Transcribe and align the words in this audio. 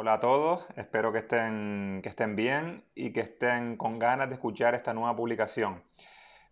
Hola 0.00 0.14
a 0.14 0.20
todos, 0.20 0.64
espero 0.76 1.10
que 1.12 1.18
estén, 1.18 1.98
que 2.04 2.08
estén 2.08 2.36
bien 2.36 2.84
y 2.94 3.12
que 3.12 3.20
estén 3.20 3.76
con 3.76 3.98
ganas 3.98 4.28
de 4.28 4.36
escuchar 4.36 4.76
esta 4.76 4.94
nueva 4.94 5.16
publicación. 5.16 5.82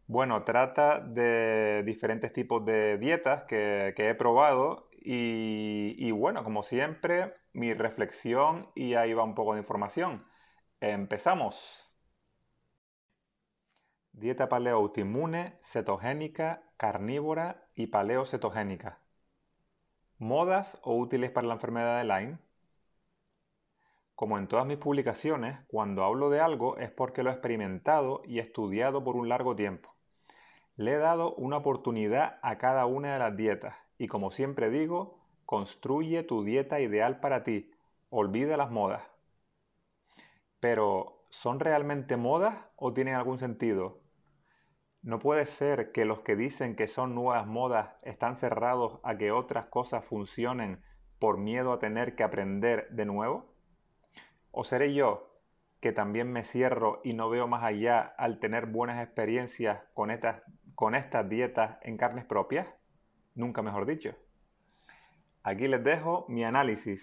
Bueno, 0.09 0.43
trata 0.45 0.99
de 0.99 1.85
diferentes 1.87 2.33
tipos 2.33 2.65
de 2.65 2.99
dietas 2.99 3.45
que, 3.45 3.95
he 3.97 4.15
probado 4.17 4.89
y, 4.93 5.95
y, 5.97 6.11
bueno, 6.11 6.43
como 6.43 6.65
siempre, 6.65 7.35
mi 7.53 7.73
reflexión 7.73 8.69
y 8.75 8.95
ahí 8.95 9.15
va 9.15 9.23
un 9.23 9.37
poco 9.37 9.55
de 9.55 9.61
información. 9.61 10.27
Empezamos. 10.81 11.89
Dieta 14.11 14.49
paleo 14.49 14.77
autoinmune, 14.79 15.55
cetogénica, 15.63 16.63
carnívora 16.77 17.69
y 17.77 17.87
paleocetogénica. 17.87 18.99
¿Modas 20.19 20.81
o 20.83 20.97
útiles 20.97 21.31
para 21.31 21.47
la 21.47 21.55
enfermedad 21.55 21.99
de 21.99 22.05
Lyme? 22.05 22.46
Como 24.17 24.39
en 24.39 24.49
todas 24.49 24.67
mis 24.67 24.79
publicaciones, 24.79 25.61
cuando 25.69 26.03
hablo 26.03 26.31
de 26.31 26.41
algo 26.41 26.79
es 26.79 26.91
porque 26.91 27.23
lo 27.23 27.29
he 27.29 27.35
experimentado 27.35 28.23
y 28.25 28.39
estudiado 28.39 29.05
por 29.05 29.15
un 29.15 29.29
largo 29.29 29.55
tiempo. 29.55 29.95
Le 30.77 30.95
he 30.95 30.99
dado 30.99 31.35
una 31.35 31.59
oportunidad 31.59 32.39
a 32.41 32.57
cada 32.57 32.87
una 32.87 33.13
de 33.13 33.19
las 33.19 33.37
dietas 33.37 33.77
y 33.99 34.09
como 34.09 34.31
siempre 34.31 34.71
digo, 34.71 35.21
construye 35.45 36.23
tu 36.23 36.45
dieta 36.45 36.81
ideal 36.81 37.21
para 37.21 37.45
ti, 37.45 37.71
olvida 38.09 38.57
las 38.57 38.71
modas. 38.71 39.03
Pero, 40.61 41.23
¿son 41.29 41.61
realmente 41.61 42.17
modas 42.17 42.57
o 42.77 42.95
tienen 42.95 43.17
algún 43.17 43.39
sentido? 43.39 44.01
No 45.03 45.19
puede 45.19 45.45
ser 45.45 45.93
que 45.93 46.07
los 46.07 46.21
que 46.21 46.37
dicen 46.37 46.75
que 46.75 46.89
son 46.89 47.15
nuevas 47.15 47.47
modas 47.47 47.91
están 48.03 48.37
cerrados 48.37 48.99
a 49.03 49.19
que 49.19 49.31
otras 49.31 49.67
cosas 49.67 50.07
funcionen 50.07 50.83
por 51.19 51.37
miedo 51.37 51.73
a 51.73 51.79
tener 51.79 52.17
que 52.17 52.23
aprender 52.23 52.89
de 52.91 53.05
nuevo. 53.05 53.56
¿O 54.59 54.65
seré 54.65 54.95
yo 54.95 55.29
que 55.83 55.93
también 55.93 56.33
me 56.33 56.43
cierro 56.43 57.03
y 57.05 57.13
no 57.13 57.29
veo 57.29 57.47
más 57.47 57.63
allá 57.63 58.01
al 58.01 58.41
tener 58.41 58.65
buenas 58.65 59.05
experiencias 59.05 59.83
con 59.93 60.11
estas, 60.11 60.43
con 60.75 60.95
estas 60.95 61.29
dietas 61.29 61.77
en 61.83 61.99
carnes 61.99 62.25
propias? 62.25 62.67
Nunca 63.35 63.61
mejor 63.61 63.85
dicho. 63.85 64.15
Aquí 65.43 65.69
les 65.69 65.85
dejo 65.85 66.25
mi 66.31 66.43
análisis. 66.43 67.03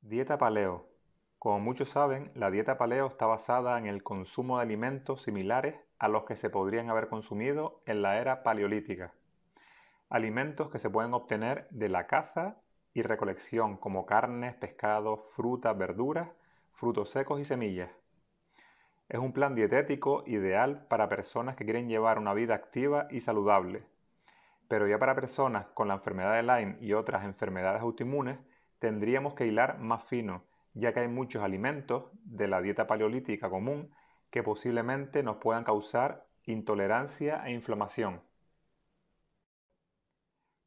Dieta 0.00 0.38
paleo. 0.38 0.88
Como 1.38 1.60
muchos 1.60 1.90
saben, 1.90 2.32
la 2.34 2.50
dieta 2.50 2.78
paleo 2.78 3.08
está 3.08 3.26
basada 3.26 3.78
en 3.78 3.84
el 3.84 4.02
consumo 4.02 4.56
de 4.56 4.62
alimentos 4.62 5.20
similares 5.24 5.74
a 6.04 6.08
los 6.08 6.24
que 6.24 6.36
se 6.36 6.50
podrían 6.50 6.90
haber 6.90 7.08
consumido 7.08 7.80
en 7.86 8.02
la 8.02 8.18
era 8.18 8.42
paleolítica. 8.42 9.14
Alimentos 10.10 10.70
que 10.70 10.78
se 10.78 10.90
pueden 10.90 11.14
obtener 11.14 11.66
de 11.70 11.88
la 11.88 12.06
caza 12.06 12.58
y 12.92 13.00
recolección 13.00 13.78
como 13.78 14.04
carnes, 14.04 14.54
pescados, 14.54 15.20
frutas, 15.34 15.78
verduras, 15.78 16.28
frutos 16.74 17.08
secos 17.08 17.40
y 17.40 17.46
semillas. 17.46 17.90
Es 19.08 19.18
un 19.18 19.32
plan 19.32 19.54
dietético 19.54 20.24
ideal 20.26 20.86
para 20.88 21.08
personas 21.08 21.56
que 21.56 21.64
quieren 21.64 21.88
llevar 21.88 22.18
una 22.18 22.34
vida 22.34 22.54
activa 22.54 23.08
y 23.10 23.22
saludable. 23.22 23.86
Pero 24.68 24.86
ya 24.86 24.98
para 24.98 25.14
personas 25.14 25.68
con 25.68 25.88
la 25.88 25.94
enfermedad 25.94 26.34
de 26.34 26.42
Lyme 26.42 26.76
y 26.82 26.92
otras 26.92 27.24
enfermedades 27.24 27.80
autoinmunes, 27.80 28.38
tendríamos 28.78 29.32
que 29.32 29.46
hilar 29.46 29.78
más 29.78 30.04
fino, 30.04 30.44
ya 30.74 30.92
que 30.92 31.00
hay 31.00 31.08
muchos 31.08 31.42
alimentos 31.42 32.10
de 32.24 32.46
la 32.46 32.60
dieta 32.60 32.86
paleolítica 32.86 33.48
común 33.48 33.90
que 34.34 34.42
posiblemente 34.42 35.22
nos 35.22 35.36
puedan 35.36 35.62
causar 35.62 36.26
intolerancia 36.44 37.44
e 37.46 37.52
inflamación. 37.52 38.20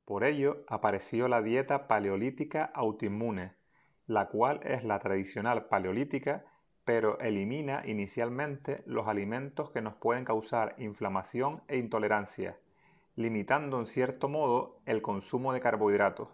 Por 0.05 0.23
ello 0.23 0.63
apareció 0.69 1.27
la 1.27 1.41
dieta 1.41 1.85
paleolítica 1.89 2.71
autoinmune, 2.73 3.55
la 4.05 4.29
cual 4.29 4.61
es 4.63 4.85
la 4.85 4.99
tradicional 4.99 5.65
paleolítica, 5.65 6.45
pero 6.85 7.19
elimina 7.19 7.85
inicialmente 7.85 8.83
los 8.85 9.05
alimentos 9.09 9.69
que 9.71 9.81
nos 9.81 9.95
pueden 9.95 10.23
causar 10.23 10.75
inflamación 10.77 11.61
e 11.67 11.75
intolerancia, 11.75 12.57
limitando 13.17 13.81
en 13.81 13.87
cierto 13.87 14.29
modo 14.29 14.79
el 14.85 15.01
consumo 15.01 15.51
de 15.51 15.59
carbohidratos. 15.59 16.29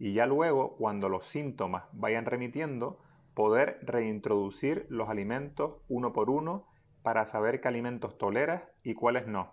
Y 0.00 0.14
ya 0.14 0.26
luego, 0.26 0.74
cuando 0.78 1.08
los 1.08 1.28
síntomas 1.28 1.84
vayan 1.92 2.26
remitiendo, 2.26 2.98
poder 3.36 3.78
reintroducir 3.82 4.86
los 4.88 5.10
alimentos 5.10 5.82
uno 5.88 6.14
por 6.14 6.30
uno 6.30 6.66
para 7.02 7.26
saber 7.26 7.60
qué 7.60 7.68
alimentos 7.68 8.16
toleras 8.16 8.62
y 8.82 8.94
cuáles 8.94 9.26
no. 9.26 9.52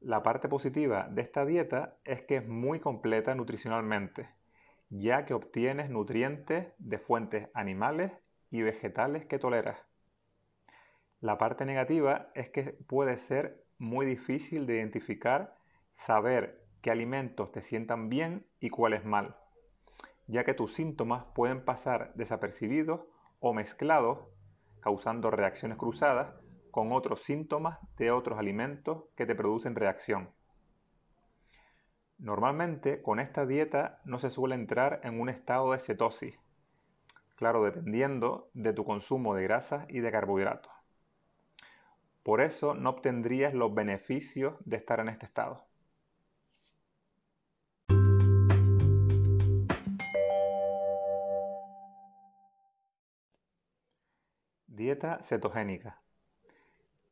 La 0.00 0.24
parte 0.24 0.48
positiva 0.48 1.06
de 1.08 1.22
esta 1.22 1.44
dieta 1.44 1.96
es 2.04 2.22
que 2.22 2.38
es 2.38 2.48
muy 2.48 2.80
completa 2.80 3.36
nutricionalmente, 3.36 4.28
ya 4.90 5.26
que 5.26 5.34
obtienes 5.34 5.88
nutrientes 5.88 6.66
de 6.78 6.98
fuentes 6.98 7.48
animales 7.54 8.10
y 8.50 8.62
vegetales 8.62 9.24
que 9.26 9.38
toleras. 9.38 9.78
La 11.20 11.38
parte 11.38 11.64
negativa 11.64 12.30
es 12.34 12.50
que 12.50 12.64
puede 12.88 13.16
ser 13.16 13.62
muy 13.78 14.06
difícil 14.06 14.66
de 14.66 14.74
identificar, 14.78 15.54
saber 15.94 16.64
qué 16.82 16.90
alimentos 16.90 17.52
te 17.52 17.62
sientan 17.62 18.08
bien 18.08 18.44
y 18.58 18.70
cuáles 18.70 19.04
mal 19.04 19.36
ya 20.26 20.44
que 20.44 20.54
tus 20.54 20.74
síntomas 20.74 21.24
pueden 21.34 21.64
pasar 21.64 22.12
desapercibidos 22.14 23.00
o 23.40 23.52
mezclados, 23.52 24.18
causando 24.80 25.30
reacciones 25.30 25.78
cruzadas 25.78 26.34
con 26.70 26.92
otros 26.92 27.22
síntomas 27.22 27.78
de 27.96 28.10
otros 28.10 28.38
alimentos 28.38 29.04
que 29.16 29.26
te 29.26 29.34
producen 29.34 29.74
reacción. 29.74 30.30
Normalmente 32.18 33.02
con 33.02 33.20
esta 33.20 33.46
dieta 33.46 34.00
no 34.04 34.18
se 34.18 34.30
suele 34.30 34.54
entrar 34.54 35.00
en 35.04 35.20
un 35.20 35.28
estado 35.28 35.72
de 35.72 35.78
cetosis, 35.78 36.38
claro, 37.36 37.62
dependiendo 37.62 38.48
de 38.54 38.72
tu 38.72 38.84
consumo 38.84 39.34
de 39.34 39.42
grasas 39.42 39.86
y 39.88 40.00
de 40.00 40.10
carbohidratos. 40.10 40.72
Por 42.22 42.40
eso 42.40 42.74
no 42.74 42.90
obtendrías 42.90 43.54
los 43.54 43.72
beneficios 43.74 44.56
de 44.64 44.76
estar 44.76 44.98
en 44.98 45.08
este 45.08 45.26
estado. 45.26 45.65
Dieta 54.76 55.22
cetogénica. 55.22 56.02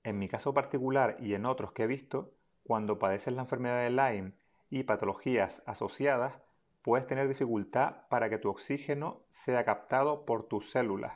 En 0.03 0.19
mi 0.19 0.29
caso 0.29 0.53
particular 0.53 1.17
y 1.19 1.33
en 1.33 1.47
otros 1.47 1.73
que 1.73 1.85
he 1.85 1.87
visto, 1.87 2.35
cuando 2.63 2.99
padeces 2.99 3.33
la 3.33 3.41
enfermedad 3.41 3.81
de 3.81 3.89
Lyme 3.89 4.33
y 4.69 4.83
patologías 4.83 5.63
asociadas, 5.65 6.35
puedes 6.83 7.07
tener 7.07 7.27
dificultad 7.27 8.07
para 8.11 8.29
que 8.29 8.37
tu 8.37 8.51
oxígeno 8.51 9.23
sea 9.31 9.65
captado 9.65 10.27
por 10.27 10.47
tus 10.47 10.71
células. 10.71 11.15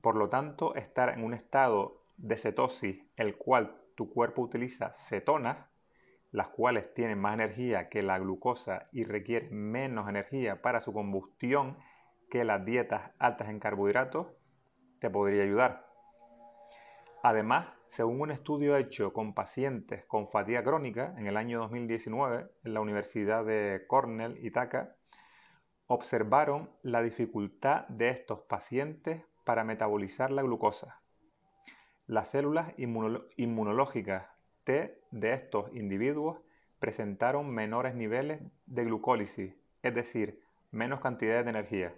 Por 0.00 0.14
lo 0.14 0.28
tanto, 0.28 0.76
estar 0.76 1.08
en 1.08 1.24
un 1.24 1.34
estado 1.34 2.04
de 2.18 2.36
cetosis, 2.36 3.02
el 3.16 3.36
cual 3.36 3.74
tu 3.96 4.08
cuerpo 4.12 4.42
utiliza 4.42 4.90
cetonas, 5.08 5.58
las 6.30 6.50
cuales 6.50 6.94
tienen 6.94 7.18
más 7.18 7.34
energía 7.34 7.88
que 7.88 8.04
la 8.04 8.20
glucosa 8.20 8.88
y 8.92 9.02
requieren 9.02 9.56
menos 9.56 10.08
energía 10.08 10.62
para 10.62 10.82
su 10.82 10.92
combustión 10.92 11.78
que 12.30 12.44
las 12.44 12.64
dietas 12.64 13.10
altas 13.18 13.48
en 13.48 13.58
carbohidratos, 13.58 14.28
podría 15.10 15.42
ayudar. 15.42 15.86
Además, 17.22 17.68
según 17.88 18.20
un 18.20 18.30
estudio 18.30 18.76
hecho 18.76 19.12
con 19.12 19.34
pacientes 19.34 20.04
con 20.06 20.28
fatiga 20.28 20.62
crónica 20.62 21.14
en 21.16 21.26
el 21.26 21.36
año 21.36 21.60
2019 21.60 22.48
en 22.64 22.74
la 22.74 22.80
Universidad 22.80 23.44
de 23.44 23.84
Cornell, 23.86 24.44
Itaca, 24.44 24.96
observaron 25.86 26.70
la 26.82 27.02
dificultad 27.02 27.86
de 27.88 28.10
estos 28.10 28.40
pacientes 28.40 29.22
para 29.44 29.64
metabolizar 29.64 30.30
la 30.30 30.42
glucosa. 30.42 31.00
Las 32.06 32.30
células 32.30 32.74
inmunológicas 32.76 34.26
T 34.64 35.00
de 35.10 35.32
estos 35.32 35.74
individuos 35.74 36.38
presentaron 36.78 37.48
menores 37.48 37.94
niveles 37.94 38.42
de 38.66 38.84
glucólisis, 38.84 39.54
es 39.82 39.94
decir, 39.94 40.42
menos 40.70 41.00
cantidades 41.00 41.44
de 41.44 41.50
energía 41.50 41.94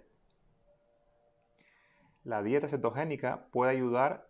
la 2.27 2.43
dieta 2.43 2.67
cetogénica 2.67 3.47
puede 3.51 3.71
ayudar 3.71 4.27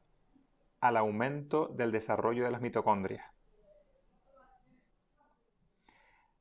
al 0.81 0.97
aumento 0.97 1.69
del 1.69 1.91
desarrollo 1.91 2.43
de 2.43 2.51
las 2.51 2.61
mitocondrias. 2.61 3.25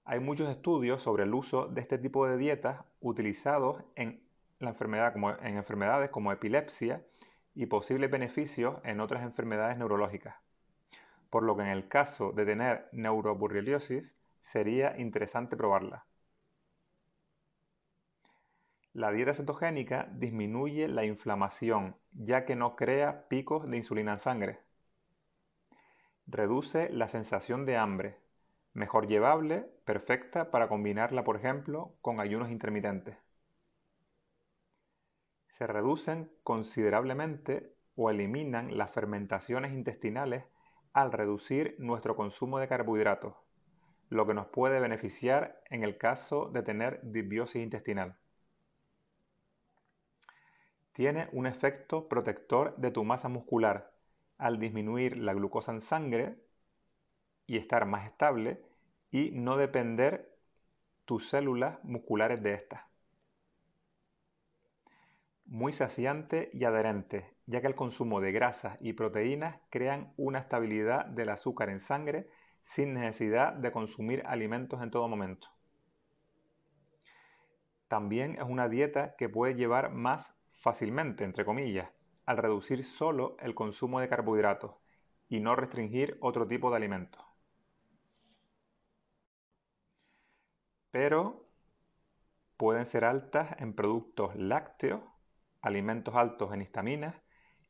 Hay 0.05 0.21
muchos 0.21 0.51
estudios 0.51 1.01
sobre 1.01 1.23
el 1.23 1.33
uso 1.33 1.67
de 1.69 1.81
este 1.81 1.97
tipo 1.97 2.27
de 2.27 2.37
dietas 2.37 2.85
utilizados 3.01 3.83
en, 3.95 4.23
enfermedades 4.61 6.11
como 6.11 6.31
epilepsia 6.31 7.03
y 7.55 7.65
posibles 7.65 8.11
beneficios 8.11 8.77
en 8.85 9.01
otras 9.01 9.23
enfermedades 9.23 9.79
neurológicas. 9.79 10.37
Por 11.31 11.43
lo 11.43 11.57
que 11.57 11.63
en 11.63 11.71
el 11.71 11.89
caso 11.89 12.33
de 12.33 12.45
tener 12.45 12.87
neuroborreliosis 12.93 14.15
sería 14.43 14.99
interesante 14.99 15.57
probarla. 15.57 16.05
La 18.97 19.11
dieta 19.13 19.35
cetogénica 19.35 20.09
disminuye 20.11 20.89
la 20.89 21.05
inflamación, 21.05 21.97
ya 22.13 22.47
que 22.47 22.57
no 22.57 22.77
crea 22.77 23.29
picos 23.29 23.69
de 23.69 23.77
insulina 23.77 24.15
en 24.15 24.19
sangre. 24.21 24.61
Reduce 26.27 26.89
la 26.89 27.07
sensación 27.07 27.67
de 27.67 27.77
hambre, 27.77 28.17
mejor 28.73 29.07
llevable, 29.07 29.67
perfecta 29.85 30.51
para 30.51 30.69
combinarla, 30.69 31.25
por 31.25 31.37
ejemplo, 31.37 31.93
con 32.01 32.21
ayunos 32.21 32.51
intermitentes. 32.51 33.19
Se 35.49 35.67
reducen 35.67 36.33
considerablemente 36.43 37.75
o 37.97 38.09
eliminan 38.09 38.79
las 38.79 38.93
fermentaciones 38.93 39.75
intestinales 39.75 40.45
al 40.95 41.13
reducir 41.13 41.77
nuestro 41.79 42.17
consumo 42.17 42.61
de 42.61 42.69
carbohidratos, 42.69 43.35
lo 44.09 44.27
que 44.27 44.33
nos 44.33 44.47
puede 44.47 44.81
beneficiar 44.81 45.61
en 45.69 45.85
el 45.85 45.99
caso 45.99 46.49
de 46.49 46.63
tener 46.63 47.01
disbiosis 47.03 47.63
intestinal. 47.63 48.17
Tiene 50.97 51.29
un 51.33 51.47
efecto 51.47 52.09
protector 52.09 52.75
de 52.79 52.91
tu 52.91 53.05
masa 53.05 53.29
muscular 53.29 53.93
al 54.39 54.59
disminuir 54.59 55.19
la 55.19 55.35
glucosa 55.35 55.71
en 55.71 55.83
sangre 55.83 56.39
y 57.47 57.59
estar 57.59 57.85
más 57.85 58.07
estable 58.07 58.63
y 59.11 59.31
no 59.33 59.59
depender 59.59 60.35
tus 61.05 61.29
células 61.29 61.79
musculares 61.85 62.43
de 62.43 62.55
estas. 62.55 62.81
Muy 65.45 65.73
saciante 65.73 66.49
y 66.55 66.65
adherente, 66.65 67.31
ya 67.45 67.61
que 67.61 67.67
el 67.67 67.75
consumo 67.75 68.23
de 68.23 68.33
grasas 68.33 68.79
y 68.81 68.95
proteínas 68.95 69.61
crean 69.69 70.15
una 70.17 70.39
estabilidad 70.39 71.05
del 71.05 71.29
azúcar 71.29 71.69
en 71.69 71.81
sangre 71.81 72.31
sin 72.63 72.95
necesidad 72.95 73.53
de 73.53 73.71
consumir 73.71 74.23
alimentos 74.25 74.81
en 74.81 74.91
todo 74.91 75.07
momento. 75.09 75.49
También 77.87 78.37
es 78.37 78.45
una 78.45 78.71
dieta 78.71 79.15
que 79.17 79.29
puede 79.29 79.57
llevar 79.57 79.93
más 79.93 80.36
fácilmente, 80.67 81.23
entre 81.23 81.45
comillas, 81.45 81.89
al 82.25 82.39
reducir 82.39 82.83
solo 82.83 83.37
el 83.39 83.55
consumo 83.55 84.01
de 84.01 84.09
carbohidratos 84.09 84.73
y 85.29 85.39
no 85.39 85.55
restringir 85.55 86.19
otro 86.21 86.49
tipo 86.49 86.71
de 86.71 86.77
alimentos. 86.77 87.23
Pero 90.91 91.47
pueden 92.57 92.87
ser 92.87 93.05
altas 93.05 93.55
en 93.61 93.75
productos 93.75 94.35
lácteos, 94.35 95.03
alimentos 95.63 96.17
altos 96.17 96.53
en 96.53 96.63
histaminas 96.63 97.15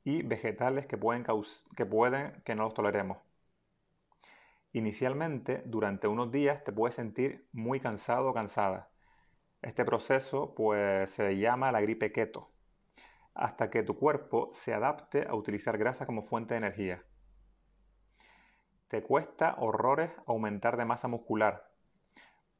y 0.02 0.22
vegetales 0.22 0.87
que 0.87 0.96
pueden, 0.96 1.26
que, 1.76 1.84
pueden 1.84 2.42
que 2.46 2.54
no 2.54 2.64
los 2.64 2.72
toleremos. 2.72 3.19
Inicialmente, 4.72 5.62
durante 5.66 6.08
unos 6.08 6.32
días 6.32 6.64
te 6.64 6.72
puedes 6.72 6.94
sentir 6.94 7.46
muy 7.52 7.78
cansado 7.78 8.31
o 8.31 8.34
cansada. 8.34 8.88
Este 9.60 9.84
proceso 9.84 10.54
pues, 10.54 11.10
se 11.10 11.37
llama 11.37 11.72
la 11.72 11.82
gripe 11.82 12.10
keto 12.10 12.55
hasta 13.36 13.70
que 13.70 13.82
tu 13.82 13.98
cuerpo 13.98 14.50
se 14.52 14.74
adapte 14.74 15.26
a 15.28 15.34
utilizar 15.34 15.78
grasa 15.78 16.06
como 16.06 16.22
fuente 16.22 16.54
de 16.54 16.58
energía. 16.58 17.02
Te 18.88 19.02
cuesta 19.02 19.56
horrores 19.58 20.10
aumentar 20.26 20.76
de 20.76 20.84
masa 20.84 21.08
muscular. 21.08 21.68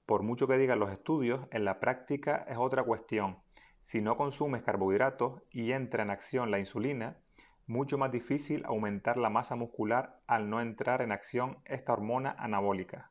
Por 0.07 0.23
mucho 0.23 0.47
que 0.47 0.59
digan 0.59 0.79
los 0.79 0.91
estudios, 0.91 1.47
en 1.51 1.65
la 1.65 1.81
práctica 1.81 2.45
es 2.49 2.57
otra 2.59 2.83
cuestión. 2.83 3.39
Si 3.83 4.01
no 4.01 4.17
consumes 4.17 4.63
carbohidratos 4.63 5.43
y 5.51 5.73
entra 5.73 6.03
en 6.03 6.11
acción 6.11 6.51
la 6.51 6.59
insulina, 6.59 7.17
mucho 7.67 7.99
más 7.99 8.13
difícil 8.13 8.65
aumentar 8.65 9.17
la 9.17 9.31
masa 9.31 9.57
muscular 9.57 10.21
al 10.27 10.51
no 10.51 10.61
entrar 10.61 11.03
en 11.03 11.13
acción 11.13 11.59
esta 11.65 11.93
hormona 11.93 12.35
anabólica, 12.39 13.11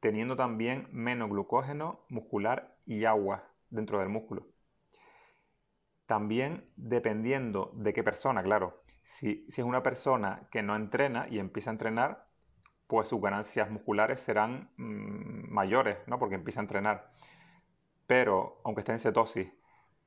teniendo 0.00 0.36
también 0.36 0.88
menos 0.90 1.30
glucógeno 1.30 2.00
muscular 2.08 2.76
y 2.86 3.04
agua 3.04 3.44
dentro 3.70 4.00
del 4.00 4.08
músculo. 4.08 4.51
También 6.12 6.66
dependiendo 6.76 7.70
de 7.72 7.94
qué 7.94 8.04
persona, 8.04 8.42
claro. 8.42 8.82
Si, 9.02 9.46
es 9.48 9.58
una 9.60 9.82
persona 9.82 10.46
que 10.50 10.62
no 10.62 10.76
entrena 10.76 11.26
y 11.30 11.38
empieza 11.38 11.70
a 11.70 11.72
entrenar, 11.72 12.26
pues 12.86 13.08
sus 13.08 13.18
ganancias 13.22 13.70
musculares 13.70 14.20
serán 14.20 14.68
mm, 14.76 15.50
mayores, 15.50 15.96
¿no? 16.06 16.18
Porque 16.18 16.34
empieza 16.34 16.60
a 16.60 16.64
entrenar. 16.64 17.10
Pero, 18.06 18.60
aunque 18.62 18.82
esté 18.82 18.92
en 18.92 18.98
cetosis, 18.98 19.48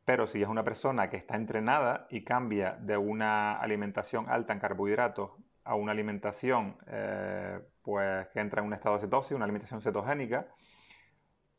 pero 0.05 0.27
si 0.27 0.43
es 0.43 0.47
una 0.47 0.63
persona 0.63 1.09
que 1.09 1.17
está 1.17 1.35
entrenada 1.37 2.05
y 2.11 2.23
cambia 2.23 2.73
de 2.73 2.97
una 2.97 3.59
alimentación 3.59 4.29
alta 4.29 4.53
en 4.53 4.59
carbohidratos 4.59 5.31
a 5.63 5.73
una 5.73 5.91
alimentación 5.91 6.77
eh, 6.85 7.59
pues, 7.81 8.27
que 8.27 8.41
entra 8.41 8.61
en 8.61 8.67
un 8.67 8.73
estado 8.75 8.97
de 8.97 9.01
cetosis, 9.01 9.31
una 9.31 9.45
alimentación 9.45 9.81
cetogénica, 9.81 10.45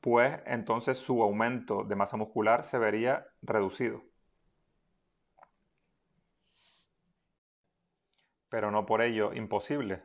pues 0.00 0.38
entonces 0.46 0.98
su 0.98 1.20
aumento 1.20 1.82
de 1.82 1.96
masa 1.96 2.16
muscular 2.16 2.64
se 2.64 2.78
vería 2.78 3.26
reducido. 3.42 4.04
Pero 8.48 8.70
no 8.70 8.86
por 8.86 9.02
ello 9.02 9.32
imposible. 9.32 10.02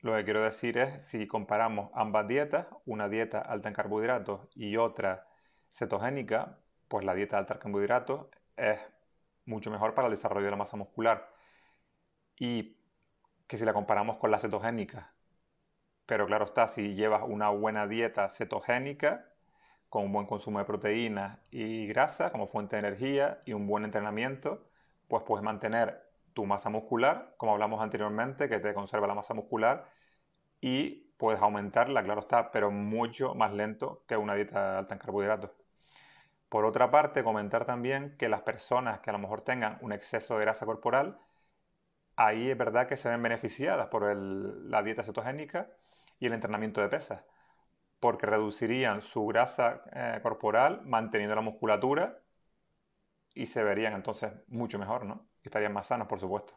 Lo 0.00 0.14
que 0.14 0.24
quiero 0.24 0.42
decir 0.42 0.78
es, 0.78 1.04
si 1.06 1.26
comparamos 1.26 1.90
ambas 1.94 2.28
dietas, 2.28 2.66
una 2.84 3.08
dieta 3.08 3.40
alta 3.40 3.68
en 3.68 3.74
carbohidratos 3.74 4.48
y 4.54 4.76
otra 4.76 5.26
cetogénica, 5.72 6.58
pues 6.88 7.04
la 7.04 7.14
dieta 7.14 7.38
alta 7.38 7.54
en 7.54 7.60
carbohidratos 7.60 8.26
es 8.56 8.80
mucho 9.46 9.70
mejor 9.70 9.94
para 9.94 10.08
el 10.08 10.14
desarrollo 10.14 10.44
de 10.46 10.50
la 10.50 10.56
masa 10.56 10.76
muscular. 10.76 11.32
Y 12.38 12.76
que 13.46 13.56
si 13.56 13.64
la 13.64 13.72
comparamos 13.72 14.18
con 14.18 14.30
la 14.30 14.38
cetogénica, 14.38 15.12
pero 16.06 16.26
claro 16.26 16.44
está, 16.44 16.68
si 16.68 16.94
llevas 16.94 17.22
una 17.26 17.48
buena 17.50 17.86
dieta 17.86 18.28
cetogénica, 18.28 19.26
con 19.88 20.04
un 20.06 20.12
buen 20.12 20.26
consumo 20.26 20.58
de 20.58 20.64
proteínas 20.64 21.38
y 21.52 21.86
grasa 21.86 22.30
como 22.32 22.48
fuente 22.48 22.74
de 22.76 22.80
energía 22.80 23.40
y 23.44 23.52
un 23.52 23.68
buen 23.68 23.84
entrenamiento, 23.84 24.68
pues 25.06 25.22
puedes 25.22 25.44
mantener 25.44 26.03
tu 26.34 26.46
masa 26.46 26.70
muscular, 26.70 27.34
como 27.38 27.52
hablamos 27.54 27.80
anteriormente, 27.82 28.48
que 28.48 28.60
te 28.60 28.74
conserva 28.74 29.06
la 29.06 29.14
masa 29.14 29.34
muscular 29.34 29.90
y 30.60 31.12
puedes 31.18 31.40
aumentarla, 31.42 32.02
claro 32.04 32.20
está, 32.22 32.50
pero 32.52 32.70
mucho 32.70 33.34
más 33.34 33.52
lento 33.52 34.04
que 34.08 34.16
una 34.16 34.34
dieta 34.34 34.78
alta 34.78 34.94
en 34.94 35.00
carbohidratos. 35.00 35.50
Por 36.48 36.64
otra 36.64 36.90
parte, 36.90 37.24
comentar 37.24 37.66
también 37.66 38.16
que 38.18 38.28
las 38.30 38.42
personas 38.42 39.00
que 39.00 39.10
a 39.10 39.12
lo 39.12 39.18
mejor 39.18 39.42
tengan 39.42 39.78
un 39.82 39.92
exceso 39.92 40.36
de 40.36 40.42
grasa 40.42 40.66
corporal, 40.66 41.18
ahí 42.16 42.50
es 42.50 42.58
verdad 42.58 42.88
que 42.88 42.96
se 42.96 43.08
ven 43.08 43.22
beneficiadas 43.22 43.88
por 43.88 44.04
la 44.16 44.82
dieta 44.82 45.02
cetogénica 45.02 45.68
y 46.18 46.26
el 46.26 46.32
entrenamiento 46.32 46.80
de 46.80 46.88
pesas, 46.88 47.22
porque 48.00 48.26
reducirían 48.26 49.02
su 49.02 49.26
grasa 49.26 49.82
eh, 49.92 50.20
corporal 50.22 50.82
manteniendo 50.86 51.34
la 51.36 51.42
musculatura 51.42 52.20
y 53.34 53.44
se 53.46 53.62
verían 53.62 53.92
entonces 53.92 54.32
mucho 54.48 54.78
mejor, 54.78 55.04
¿no? 55.04 55.26
Estarían 55.48 55.72
más 55.72 55.86
sanos, 55.86 56.08
por 56.08 56.20
supuesto. 56.20 56.54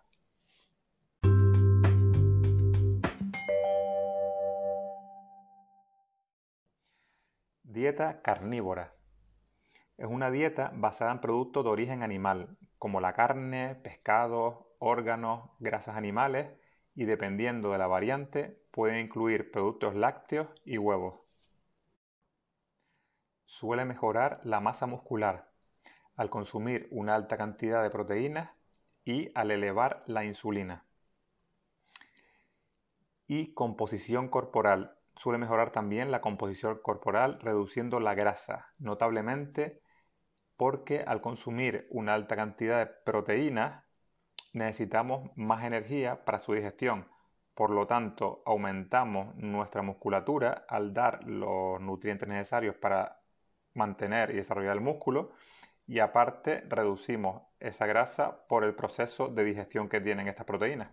Dieta 7.64 8.22
carnívora. 8.22 8.94
Es 9.98 10.08
una 10.08 10.32
dieta 10.32 10.72
basada 10.76 11.12
en 11.12 11.22
productos 11.22 11.64
de 11.64 11.70
origen 11.70 12.04
animal, 12.04 12.58
como 12.80 13.02
la 13.02 13.14
carne, 13.14 13.76
pescados, 13.76 14.66
órganos, 14.80 15.50
grasas 15.60 15.96
animales 15.96 16.50
y 16.96 17.06
dependiendo 17.06 17.72
de 17.72 17.78
la 17.78 17.88
variante 17.88 18.60
puede 18.72 19.00
incluir 19.00 19.52
productos 19.52 19.96
lácteos 19.96 20.48
y 20.66 20.78
huevos. 20.78 21.20
Suele 23.46 23.86
mejorar 23.86 24.40
la 24.44 24.60
masa 24.60 24.88
muscular 24.88 25.50
al 26.16 26.30
consumir 26.30 26.88
una 26.92 27.16
alta 27.16 27.38
cantidad 27.38 27.84
de 27.84 27.90
proteínas 27.90 28.50
y 29.08 29.32
al 29.36 29.52
elevar 29.52 30.04
la 30.06 30.26
insulina. 30.26 30.84
Y 33.26 33.54
composición 33.54 34.28
corporal. 34.28 34.98
Suele 35.16 35.40
mejorar 35.40 35.72
también 35.72 36.12
la 36.12 36.20
composición 36.20 36.80
corporal 36.84 37.40
reduciendo 37.40 38.02
la 38.02 38.16
grasa 38.16 38.74
notablemente 38.80 39.82
porque 40.58 41.04
al 41.08 41.22
consumir 41.22 41.88
una 41.90 42.16
alta 42.16 42.36
cantidad 42.36 42.80
de 42.80 42.94
proteínas 43.06 43.86
necesitamos 44.52 45.32
más 45.38 45.64
energía 45.64 46.26
para 46.26 46.40
su 46.40 46.54
digestión. 46.54 47.08
Por 47.54 47.70
lo 47.70 47.88
tanto, 47.88 48.44
aumentamos 48.46 49.36
nuestra 49.36 49.84
musculatura 49.84 50.66
al 50.68 50.94
dar 50.94 51.24
los 51.24 51.80
nutrientes 51.80 52.28
necesarios 52.28 52.76
para 52.76 53.22
mantener 53.74 54.32
y 54.32 54.34
desarrollar 54.34 54.74
el 54.74 54.82
músculo 54.82 55.32
y 55.88 56.00
aparte 56.00 56.64
reducimos 56.68 57.44
esa 57.60 57.86
grasa 57.86 58.46
por 58.48 58.64
el 58.64 58.76
proceso 58.76 59.30
de 59.30 59.44
digestión 59.44 59.90
que 59.90 60.02
tienen 60.02 60.28
estas 60.28 60.46
proteínas. 60.46 60.92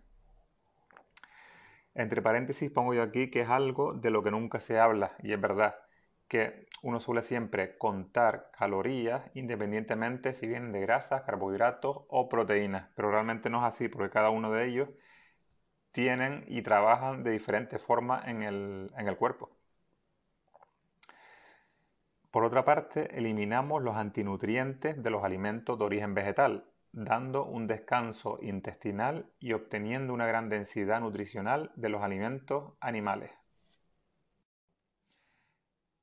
Entre 1.94 2.22
paréntesis 2.22 2.70
pongo 2.70 2.94
yo 2.94 3.02
aquí 3.02 3.30
que 3.30 3.42
es 3.42 3.48
algo 3.48 3.92
de 3.92 4.10
lo 4.10 4.22
que 4.22 4.30
nunca 4.30 4.60
se 4.60 4.78
habla 4.78 5.12
y 5.22 5.32
es 5.32 5.40
verdad 5.40 5.76
que 6.28 6.66
uno 6.82 7.00
suele 7.00 7.22
siempre 7.22 7.76
contar 7.76 8.50
calorías 8.58 9.30
independientemente 9.34 10.32
si 10.32 10.46
vienen 10.46 10.72
de 10.72 10.80
grasas, 10.80 11.22
carbohidratos 11.22 12.02
o 12.08 12.28
proteínas, 12.28 12.90
pero 12.96 13.10
realmente 13.10 13.50
no 13.50 13.58
es 13.58 13.74
así 13.74 13.88
porque 13.88 14.10
cada 14.10 14.30
uno 14.30 14.50
de 14.50 14.66
ellos 14.66 14.88
tienen 15.92 16.44
y 16.48 16.62
trabajan 16.62 17.22
de 17.22 17.30
diferentes 17.30 17.80
formas 17.80 18.26
en 18.26 18.42
el, 18.42 18.90
en 18.98 19.06
el 19.06 19.16
cuerpo. 19.16 19.53
Por 22.34 22.42
otra 22.42 22.64
parte, 22.64 23.16
eliminamos 23.16 23.80
los 23.80 23.94
antinutrientes 23.94 25.00
de 25.00 25.08
los 25.08 25.22
alimentos 25.22 25.78
de 25.78 25.84
origen 25.84 26.14
vegetal, 26.14 26.64
dando 26.90 27.44
un 27.44 27.68
descanso 27.68 28.40
intestinal 28.42 29.30
y 29.38 29.52
obteniendo 29.52 30.12
una 30.12 30.26
gran 30.26 30.48
densidad 30.48 31.00
nutricional 31.00 31.70
de 31.76 31.90
los 31.90 32.02
alimentos 32.02 32.72
animales. 32.80 33.30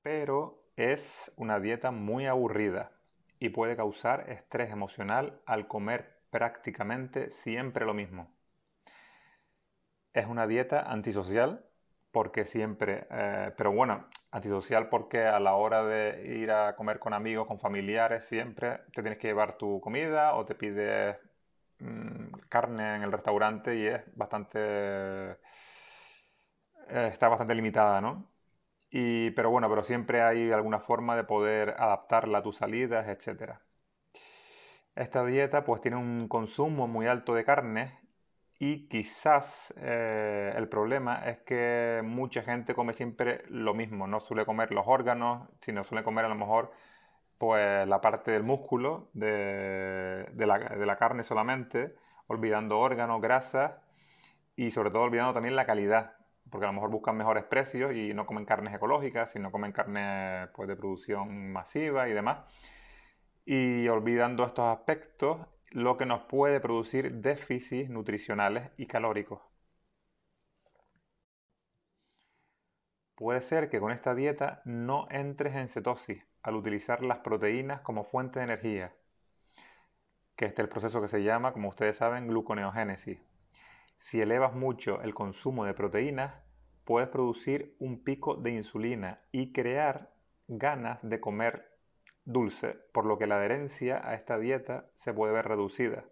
Pero 0.02 0.64
es 0.78 1.34
una 1.36 1.60
dieta 1.60 1.92
muy 1.92 2.28
aburrida 2.28 2.94
y 3.38 3.50
puede 3.50 3.76
causar 3.76 4.30
estrés 4.30 4.72
emocional 4.72 5.42
al 5.46 5.68
comer 5.68 6.22
prácticamente 6.30 7.30
siempre 7.30 7.86
lo 7.86 7.94
mismo. 7.94 8.32
Es 10.14 10.28
una 10.28 10.48
dieta 10.48 10.80
antisocial 10.80 11.66
porque 12.12 12.46
siempre, 12.46 13.08
eh, 13.12 13.54
pero 13.58 13.72
bueno, 13.72 14.08
antisocial 14.32 14.90
porque 14.90 15.26
a 15.26 15.40
la 15.40 15.54
hora 15.56 15.84
de 15.86 16.38
ir 16.38 16.52
a 16.52 16.76
comer 16.76 17.00
con 17.00 17.14
amigos, 17.14 17.48
con 17.48 17.60
familiares, 17.60 18.26
siempre 18.26 18.80
te 18.94 19.02
tienes 19.02 19.18
que 19.20 19.28
llevar 19.28 19.58
tu 19.58 19.80
comida 19.82 20.36
o 20.36 20.46
te 20.46 20.56
pides 20.56 21.18
mm, 21.80 22.32
carne 22.50 22.96
en 22.98 23.04
el 23.04 23.12
restaurante 23.12 23.76
y 23.78 23.88
es 23.88 24.02
bastante, 24.16 24.60
eh, 25.32 25.36
está 26.90 27.28
bastante 27.30 27.56
limitada, 27.56 28.02
¿no? 28.02 28.32
Y, 28.90 29.32
pero 29.32 29.52
bueno, 29.52 29.70
pero 29.70 29.84
siempre 29.84 30.22
hay 30.22 30.52
alguna 30.52 30.80
forma 30.80 31.16
de 31.16 31.24
poder 31.24 31.72
adaptarla 31.80 32.40
a 32.40 32.44
tus 32.44 32.58
salidas, 32.58 33.08
etc. 33.08 33.62
Esta 34.96 35.26
dieta 35.26 35.66
pues 35.66 35.82
tiene 35.82 35.98
un 35.98 36.28
consumo 36.30 36.88
muy 36.88 37.08
alto 37.08 37.34
de 37.34 37.46
carne 37.46 38.00
y 38.64 38.88
quizás 38.88 39.74
eh, 39.78 40.54
el 40.56 40.70
problema 40.70 41.28
es 41.28 41.40
que 41.40 42.02
mucha 42.06 42.44
gente 42.44 42.76
come 42.76 42.94
siempre 42.94 43.44
lo 43.50 43.74
mismo, 43.74 44.06
no 44.06 44.20
suele 44.20 44.46
comer 44.46 44.72
los 44.72 44.86
órganos, 44.86 45.50
sino 45.62 45.84
suele 45.84 46.04
comer 46.04 46.26
a 46.26 46.30
lo 46.30 46.36
mejor 46.36 46.72
pues 47.40 47.88
la 47.88 48.02
parte 48.02 48.30
del 48.30 48.44
músculo 48.44 49.10
de, 49.14 50.28
la, 50.38 50.60
de 50.60 50.86
la, 50.86 50.96
carne 50.98 51.24
solamente, 51.24 51.96
olvidando 52.28 52.78
órganos, 52.78 53.20
grasas 53.20 53.72
y 54.56 54.70
sobre 54.70 54.92
todo 54.92 55.02
olvidando 55.02 55.34
también 55.34 55.56
la 55.56 55.66
calidad, 55.66 56.14
porque 56.52 56.66
a 56.66 56.70
lo 56.70 56.74
mejor 56.74 56.92
buscan 56.92 57.18
mejores 57.18 57.46
precios 57.46 57.96
y 57.96 58.14
no 58.14 58.28
comen 58.28 58.46
carnes 58.46 58.76
ecológicas, 58.76 59.32
sino 59.32 59.52
comen 59.52 59.72
carne 59.72 60.50
pues, 60.54 60.70
de 60.70 60.76
producción 60.76 61.52
masiva 61.52 62.08
y 62.08 62.14
demás. 62.14 62.46
Y 63.44 63.88
olvidando 63.88 64.46
estos 64.46 64.68
aspectos, 64.68 65.40
lo 65.72 65.98
que 65.98 66.06
nos 66.06 66.22
puede 66.24 66.60
producir 66.60 67.14
déficits 67.22 67.90
nutricionales 67.90 68.70
y 68.78 68.88
calóricos. 68.88 69.42
Puede 73.16 73.42
ser 73.42 73.70
que 73.70 73.80
con 73.80 73.92
esta 73.92 74.14
dieta 74.14 74.62
no 74.66 75.08
entres 75.10 75.56
en 75.56 75.70
cetosis 75.70 76.24
al 76.44 76.56
utilizar 76.56 77.04
las 77.04 77.20
proteínas 77.20 77.82
como 77.82 78.04
fuente 78.04 78.40
de 78.40 78.46
energía, 78.46 78.94
que 80.36 80.46
es 80.46 80.60
el 80.60 80.70
proceso 80.70 81.02
que 81.02 81.08
se 81.08 81.24
llama, 81.24 81.54
como 81.54 81.70
ustedes 81.70 81.98
saben, 81.98 82.28
gluconeogénesis. 82.28 83.20
Si 84.00 84.20
elevas 84.20 84.54
mucho 84.54 85.02
el 85.04 85.14
consumo 85.14 85.66
de 85.66 85.76
proteínas, 85.76 86.34
puedes 86.84 87.10
producir 87.10 87.76
un 87.80 88.04
pico 88.04 88.36
de 88.36 88.52
insulina 88.52 89.22
y 89.32 89.54
crear 89.54 90.12
ganas 90.48 91.00
de 91.04 91.22
comer 91.22 91.71
dulce, 92.26 92.76
por 92.94 93.06
lo 93.06 93.18
que 93.18 93.28
la 93.28 93.38
adherencia 93.38 94.02
a 94.08 94.16
esta 94.16 94.38
dieta 94.38 94.86
se 95.00 95.14
puede 95.14 95.34
ver 95.34 95.48
reducida. 95.48 96.06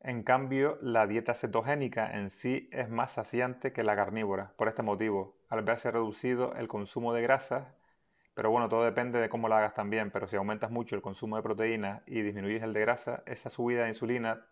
En 0.00 0.22
cambio, 0.22 0.78
la 0.80 1.06
dieta 1.06 1.34
cetogénica 1.34 2.16
en 2.16 2.30
sí 2.30 2.68
es 2.72 2.88
más 2.88 3.12
saciante 3.12 3.72
que 3.72 3.82
la 3.82 3.96
carnívora, 3.96 4.52
por 4.56 4.68
este 4.68 4.82
motivo, 4.82 5.36
al 5.48 5.62
verse 5.62 5.90
reducido 5.90 6.54
el 6.54 6.68
consumo 6.68 7.12
de 7.12 7.22
grasas, 7.22 7.66
pero 8.34 8.50
bueno, 8.50 8.68
todo 8.68 8.84
depende 8.84 9.20
de 9.20 9.28
cómo 9.28 9.48
la 9.48 9.58
hagas 9.58 9.74
también, 9.74 10.10
pero 10.10 10.28
si 10.28 10.36
aumentas 10.36 10.70
mucho 10.70 10.94
el 10.96 11.02
consumo 11.02 11.36
de 11.36 11.42
proteínas 11.42 12.02
y 12.06 12.22
disminuyes 12.22 12.62
el 12.62 12.72
de 12.72 12.80
grasa, 12.80 13.22
esa 13.26 13.50
subida 13.50 13.82
de 13.84 13.88
insulina 13.90 14.46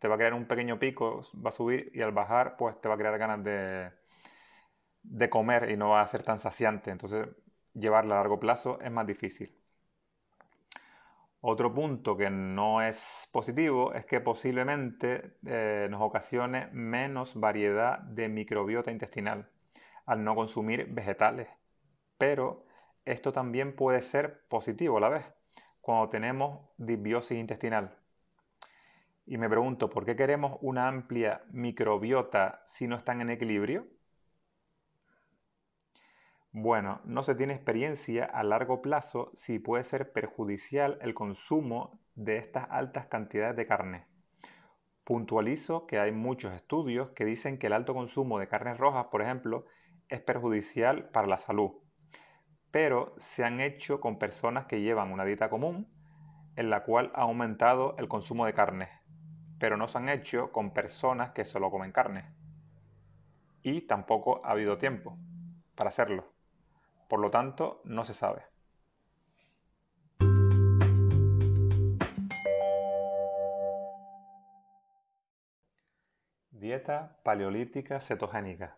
te 0.00 0.08
va 0.08 0.16
a 0.16 0.18
crear 0.18 0.34
un 0.34 0.46
pequeño 0.46 0.78
pico, 0.78 1.22
va 1.44 1.50
a 1.50 1.52
subir 1.52 1.90
y 1.94 2.02
al 2.02 2.12
bajar 2.12 2.56
pues 2.56 2.80
te 2.80 2.88
va 2.88 2.94
a 2.94 2.98
crear 2.98 3.18
ganas 3.18 3.44
de, 3.44 3.90
de 5.02 5.30
comer 5.30 5.70
y 5.70 5.76
no 5.76 5.90
va 5.90 6.02
a 6.02 6.06
ser 6.06 6.22
tan 6.22 6.38
saciante. 6.38 6.90
Entonces 6.90 7.28
llevarla 7.78 8.14
a 8.16 8.18
largo 8.18 8.40
plazo 8.40 8.80
es 8.80 8.90
más 8.90 9.06
difícil. 9.06 9.54
Otro 11.40 11.72
punto 11.72 12.16
que 12.16 12.30
no 12.30 12.82
es 12.82 13.28
positivo 13.32 13.94
es 13.94 14.04
que 14.06 14.20
posiblemente 14.20 15.36
eh, 15.46 15.86
nos 15.88 16.02
ocasione 16.02 16.68
menos 16.72 17.38
variedad 17.38 18.00
de 18.00 18.28
microbiota 18.28 18.90
intestinal 18.90 19.48
al 20.06 20.24
no 20.24 20.34
consumir 20.34 20.86
vegetales. 20.90 21.48
Pero 22.16 22.66
esto 23.04 23.32
también 23.32 23.76
puede 23.76 24.02
ser 24.02 24.46
positivo 24.48 24.98
a 24.98 25.00
la 25.00 25.08
vez 25.10 25.24
cuando 25.80 26.08
tenemos 26.08 26.60
disbiosis 26.76 27.38
intestinal. 27.38 27.96
Y 29.26 29.38
me 29.38 29.48
pregunto, 29.48 29.90
¿por 29.90 30.04
qué 30.04 30.16
queremos 30.16 30.58
una 30.62 30.88
amplia 30.88 31.42
microbiota 31.50 32.62
si 32.66 32.86
no 32.86 32.96
están 32.96 33.20
en 33.20 33.30
equilibrio? 33.30 33.86
Bueno, 36.52 37.00
no 37.04 37.22
se 37.22 37.34
tiene 37.34 37.52
experiencia 37.54 38.24
a 38.24 38.42
largo 38.42 38.82
plazo 38.82 39.30
si 39.34 39.58
puede 39.58 39.84
ser 39.84 40.12
perjudicial 40.12 40.98
el 41.02 41.14
consumo 41.14 42.00
de 42.14 42.38
estas 42.38 42.66
altas 42.70 43.06
cantidades 43.06 43.56
de 43.56 43.66
carne. 43.66 44.06
Puntualizo 45.04 45.86
que 45.86 45.98
hay 45.98 46.10
muchos 46.12 46.54
estudios 46.54 47.10
que 47.10 47.24
dicen 47.24 47.58
que 47.58 47.68
el 47.68 47.74
alto 47.74 47.94
consumo 47.94 48.38
de 48.38 48.48
carnes 48.48 48.78
rojas, 48.78 49.06
por 49.06 49.22
ejemplo, 49.22 49.66
es 50.08 50.20
perjudicial 50.20 51.10
para 51.10 51.26
la 51.26 51.38
salud, 51.38 51.72
pero 52.70 53.14
se 53.18 53.44
han 53.44 53.60
hecho 53.60 54.00
con 54.00 54.18
personas 54.18 54.66
que 54.66 54.80
llevan 54.80 55.12
una 55.12 55.24
dieta 55.24 55.50
común 55.50 55.86
en 56.56 56.70
la 56.70 56.82
cual 56.84 57.12
ha 57.14 57.22
aumentado 57.22 57.94
el 57.98 58.08
consumo 58.08 58.46
de 58.46 58.54
carne, 58.54 58.88
pero 59.58 59.76
no 59.76 59.86
se 59.86 59.98
han 59.98 60.08
hecho 60.08 60.50
con 60.50 60.72
personas 60.72 61.30
que 61.32 61.44
solo 61.44 61.70
comen 61.70 61.92
carne. 61.92 62.24
Y 63.62 63.82
tampoco 63.82 64.40
ha 64.44 64.52
habido 64.52 64.78
tiempo 64.78 65.16
para 65.76 65.90
hacerlo. 65.90 66.37
Por 67.08 67.20
lo 67.20 67.30
tanto, 67.30 67.80
no 67.84 68.04
se 68.04 68.14
sabe. 68.14 68.42
Dieta 76.50 77.16
paleolítica 77.22 78.00
cetogénica. 78.00 78.76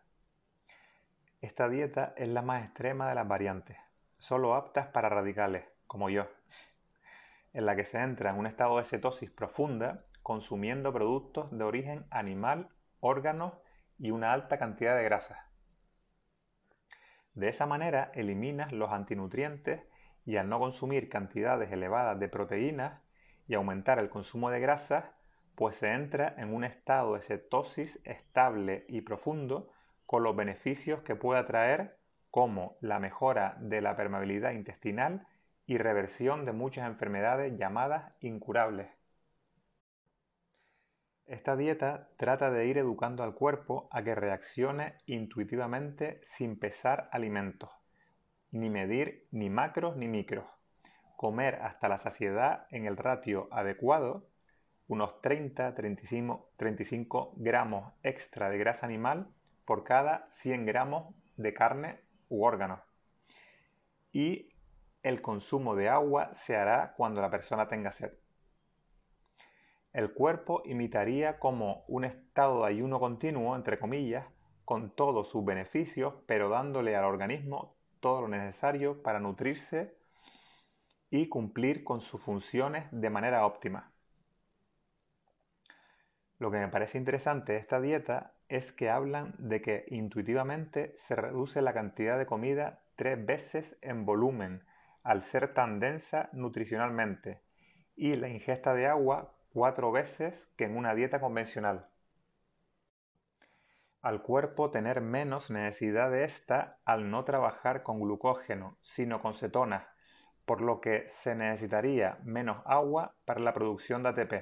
Esta 1.41 1.69
dieta 1.69 2.15
es 2.17 2.29
la 2.29 2.43
más 2.43 2.65
extrema 2.65 3.09
de 3.09 3.15
las 3.15 3.27
variantes, 3.27 3.79
solo 4.19 4.55
aptas 4.55 4.89
para 4.89 5.09
radicales, 5.09 5.65
como 5.87 6.09
yo, 6.11 6.29
en 7.53 7.67
la 7.67 7.75
que 7.75 7.85
se 7.85 7.99
entra 7.99 8.31
en 8.31 8.39
un 8.39 8.47
estado 8.47 8.77
de 8.79 8.85
cetosis 8.85 9.31
profunda 9.31 10.05
consumiendo 10.23 10.93
productos 10.93 11.51
de 11.51 11.65
origen 11.65 12.07
animal, 12.11 12.69
órganos 13.01 13.55
y 13.99 14.13
una 14.13 14.33
alta 14.33 14.59
cantidad 14.59 14.95
de 14.95 15.03
grasas. 15.03 15.50
De 17.41 17.49
esa 17.49 17.65
manera 17.65 18.13
eliminas 18.13 18.71
los 18.71 18.91
antinutrientes 18.91 19.81
y 20.27 20.37
al 20.37 20.51
no 20.51 20.59
consumir 20.59 21.09
cantidades 21.09 21.73
elevadas 21.73 22.21
de 22.21 22.29
proteínas 22.29 23.01
y 23.49 23.55
aumentar 23.55 23.99
el 23.99 24.11
consumo 24.11 24.51
de 24.51 24.61
grasas, 24.61 25.07
pues 25.55 25.77
se 25.77 25.91
entra 25.91 26.35
en 26.37 26.53
un 26.53 26.65
estado 26.65 27.15
de 27.15 27.23
cetosis 27.23 27.99
estable 28.05 28.85
y 28.89 29.01
profundo 29.01 29.73
con 30.05 30.23
los 30.23 30.37
beneficios 30.37 31.01
que 31.01 31.17
puede 31.17 31.43
traer 31.45 31.97
como 32.31 32.77
la 32.83 32.99
mejora 32.99 33.57
de 33.59 33.81
la 33.81 33.97
permeabilidad 33.97 34.51
intestinal 34.51 35.27
y 35.65 35.79
reversión 35.79 36.45
de 36.45 36.53
muchas 36.53 36.87
enfermedades 36.87 37.57
llamadas 37.57 38.13
incurables. 38.21 39.00
Esta 41.31 41.55
dieta 41.55 42.09
trata 42.17 42.51
de 42.51 42.67
ir 42.67 42.77
educando 42.77 43.23
al 43.23 43.35
cuerpo 43.35 43.89
a 43.93 44.03
que 44.03 44.17
reaccione 44.17 44.97
intuitivamente 45.07 46.21
sin 46.25 46.59
pesar 46.59 47.09
alimentos, 47.13 47.71
ni 48.51 48.69
medir 48.69 49.29
ni 49.31 49.49
macros 49.49 49.97
ni 49.97 50.09
micros. 50.09 50.45
Comer 51.15 51.55
hasta 51.63 51.89
la 51.89 51.99
saciedad 51.99 52.67
en 52.71 52.85
el 52.85 52.97
ratio 52.97 53.47
adecuado, 53.53 54.27
unos 54.89 55.23
30-35 55.23 57.35
gramos 57.37 57.93
extra 58.03 58.51
de 58.51 58.59
grasa 58.59 58.87
animal 58.87 59.29
por 59.65 59.85
cada 59.85 60.31
100 60.35 60.67
gramos 60.67 61.15
de 61.37 61.55
carne 61.55 62.01
u 62.29 62.43
órgano. 62.43 62.83
Y 64.11 64.49
el 65.05 65.23
consumo 65.23 65.77
de 65.77 65.91
agua 65.91 66.35
se 66.35 66.57
hará 66.57 66.93
cuando 66.97 67.21
la 67.21 67.31
persona 67.31 67.69
tenga 67.69 67.93
sed. 67.93 68.20
El 69.93 70.13
cuerpo 70.13 70.63
imitaría 70.67 71.39
como 71.39 71.85
un 71.89 72.05
estado 72.05 72.63
de 72.63 72.69
ayuno 72.69 73.01
continuo, 73.01 73.57
entre 73.57 73.79
comillas, 73.79 74.25
con 74.65 74.95
todos 74.95 75.29
sus 75.29 75.45
beneficios, 75.45 76.15
pero 76.27 76.49
dándole 76.49 76.95
al 76.95 77.05
organismo 77.05 77.75
todo 77.99 78.23
lo 78.23 78.29
necesario 78.29 79.03
para 79.03 79.19
nutrirse 79.19 79.97
y 81.11 81.29
cumplir 81.29 81.83
con 81.83 82.01
sus 82.01 82.21
funciones 82.21 82.87
de 82.93 83.11
manera 83.11 83.45
óptima. 83.45 83.91
Lo 86.39 86.53
que 86.53 86.59
me 86.59 86.69
parece 86.69 86.97
interesante 86.97 87.53
de 87.53 87.59
esta 87.59 87.81
dieta 87.81 88.33
es 88.49 88.73
que 88.73 88.91
hablan 88.91 89.35
de 89.39 89.61
que 89.61 89.85
intuitivamente 89.89 90.95
se 90.97 91.17
reduce 91.17 91.63
la 91.63 91.75
cantidad 91.75 92.17
de 92.17 92.27
comida 92.27 92.81
tres 92.95 93.25
veces 93.27 93.77
en 93.83 94.07
volumen 94.07 94.65
al 95.03 95.23
ser 95.23 95.53
tan 95.53 95.81
densa 95.81 96.31
nutricionalmente 96.33 97.41
y 97.97 98.15
la 98.17 98.29
ingesta 98.29 98.73
de 98.73 98.87
agua 98.87 99.35
cuatro 99.53 99.91
veces 99.91 100.49
que 100.57 100.65
en 100.65 100.77
una 100.77 100.95
dieta 100.95 101.21
convencional. 101.21 101.89
Al 104.01 104.23
cuerpo 104.23 104.71
tener 104.71 105.01
menos 105.01 105.51
necesidad 105.51 106.11
de 106.11 106.25
esta 106.25 106.79
al 106.85 107.11
no 107.11 107.25
trabajar 107.25 107.83
con 107.83 108.01
glucógeno, 108.01 108.79
sino 108.81 109.21
con 109.21 109.35
cetonas, 109.35 109.85
por 110.47 110.63
lo 110.63 110.81
que 110.81 111.09
se 111.11 111.35
necesitaría 111.35 112.19
menos 112.23 112.63
agua 112.65 113.15
para 113.25 113.41
la 113.41 113.53
producción 113.53 114.03
de 114.03 114.09
ATP. 114.09 114.35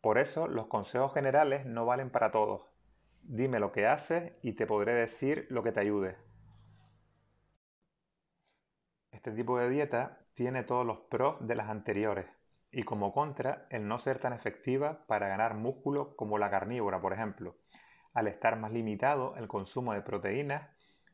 Por 0.00 0.18
eso 0.18 0.48
los 0.48 0.66
consejos 0.66 1.14
generales 1.14 1.64
no 1.66 1.86
valen 1.86 2.10
para 2.10 2.32
todos. 2.32 2.62
Dime 3.22 3.60
lo 3.60 3.70
que 3.70 3.86
haces 3.86 4.32
y 4.42 4.54
te 4.54 4.66
podré 4.66 4.94
decir 4.94 5.46
lo 5.50 5.62
que 5.62 5.70
te 5.70 5.80
ayude. 5.80 6.16
Este 9.12 9.30
tipo 9.30 9.58
de 9.58 9.68
dieta 9.68 10.18
tiene 10.34 10.64
todos 10.64 10.84
los 10.84 10.98
pros 11.02 11.36
de 11.46 11.54
las 11.54 11.68
anteriores 11.68 12.26
y 12.72 12.84
como 12.84 13.12
contra 13.12 13.66
el 13.68 13.86
no 13.86 13.98
ser 13.98 14.18
tan 14.18 14.32
efectiva 14.32 15.04
para 15.06 15.28
ganar 15.28 15.54
músculo 15.54 16.16
como 16.16 16.38
la 16.38 16.50
carnívora, 16.50 17.00
por 17.00 17.12
ejemplo, 17.12 17.56
al 18.14 18.28
estar 18.28 18.58
más 18.58 18.72
limitado 18.72 19.36
el 19.36 19.46
consumo 19.46 19.92
de 19.92 20.00
proteínas 20.00 20.70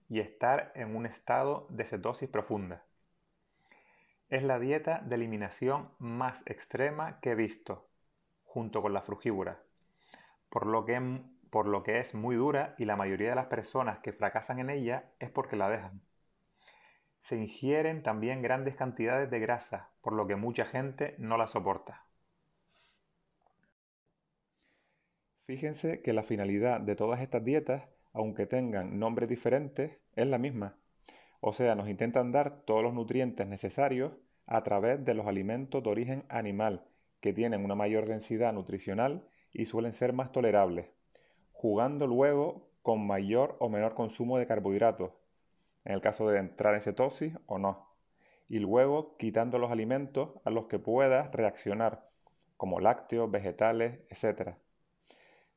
y 0.08 0.20
estar 0.20 0.72
en 0.74 0.94
un 0.96 1.04
estado 1.04 1.66
de 1.70 1.84
cetosis 1.84 2.28
profunda. 2.28 2.84
Es 4.28 4.42
la 4.42 4.58
dieta 4.58 5.00
de 5.00 5.16
eliminación 5.16 5.90
más 5.98 6.42
extrema 6.46 7.18
que 7.20 7.32
he 7.32 7.34
visto, 7.34 7.88
junto 8.44 8.80
con 8.80 8.92
la 8.92 9.02
frugívora, 9.02 9.60
por 10.48 10.66
lo 10.66 10.84
que, 10.84 11.20
por 11.50 11.66
lo 11.66 11.82
que 11.82 11.98
es 11.98 12.14
muy 12.14 12.36
dura 12.36 12.74
y 12.78 12.84
la 12.84 12.96
mayoría 12.96 13.30
de 13.30 13.36
las 13.36 13.46
personas 13.46 13.98
que 13.98 14.12
fracasan 14.12 14.60
en 14.60 14.70
ella 14.70 15.10
es 15.18 15.30
porque 15.30 15.56
la 15.56 15.68
dejan. 15.68 16.07
Se 17.28 17.36
ingieren 17.36 18.02
también 18.02 18.40
grandes 18.40 18.74
cantidades 18.74 19.30
de 19.30 19.38
grasa, 19.38 19.90
por 20.00 20.14
lo 20.14 20.26
que 20.26 20.34
mucha 20.34 20.64
gente 20.64 21.14
no 21.18 21.36
la 21.36 21.46
soporta. 21.46 22.06
Fíjense 25.44 26.00
que 26.00 26.14
la 26.14 26.22
finalidad 26.22 26.80
de 26.80 26.96
todas 26.96 27.20
estas 27.20 27.44
dietas, 27.44 27.86
aunque 28.14 28.46
tengan 28.46 28.98
nombres 28.98 29.28
diferentes, 29.28 29.98
es 30.16 30.26
la 30.26 30.38
misma. 30.38 30.78
O 31.40 31.52
sea, 31.52 31.74
nos 31.74 31.90
intentan 31.90 32.32
dar 32.32 32.62
todos 32.62 32.82
los 32.82 32.94
nutrientes 32.94 33.46
necesarios 33.46 34.12
a 34.46 34.62
través 34.62 35.04
de 35.04 35.12
los 35.12 35.26
alimentos 35.26 35.82
de 35.82 35.90
origen 35.90 36.24
animal, 36.30 36.86
que 37.20 37.34
tienen 37.34 37.62
una 37.62 37.74
mayor 37.74 38.06
densidad 38.06 38.54
nutricional 38.54 39.28
y 39.52 39.66
suelen 39.66 39.92
ser 39.92 40.14
más 40.14 40.32
tolerables, 40.32 40.86
jugando 41.52 42.06
luego 42.06 42.70
con 42.80 43.06
mayor 43.06 43.58
o 43.60 43.68
menor 43.68 43.94
consumo 43.94 44.38
de 44.38 44.46
carbohidratos, 44.46 45.12
en 45.88 45.94
el 45.94 46.02
caso 46.02 46.28
de 46.28 46.38
entrar 46.38 46.74
en 46.74 46.82
cetosis 46.82 47.32
o 47.46 47.58
no, 47.58 47.88
y 48.46 48.58
luego 48.58 49.16
quitando 49.16 49.58
los 49.58 49.70
alimentos 49.70 50.32
a 50.44 50.50
los 50.50 50.66
que 50.66 50.78
puedas 50.78 51.32
reaccionar, 51.32 52.10
como 52.58 52.78
lácteos, 52.78 53.30
vegetales, 53.30 54.00
etc. 54.10 54.56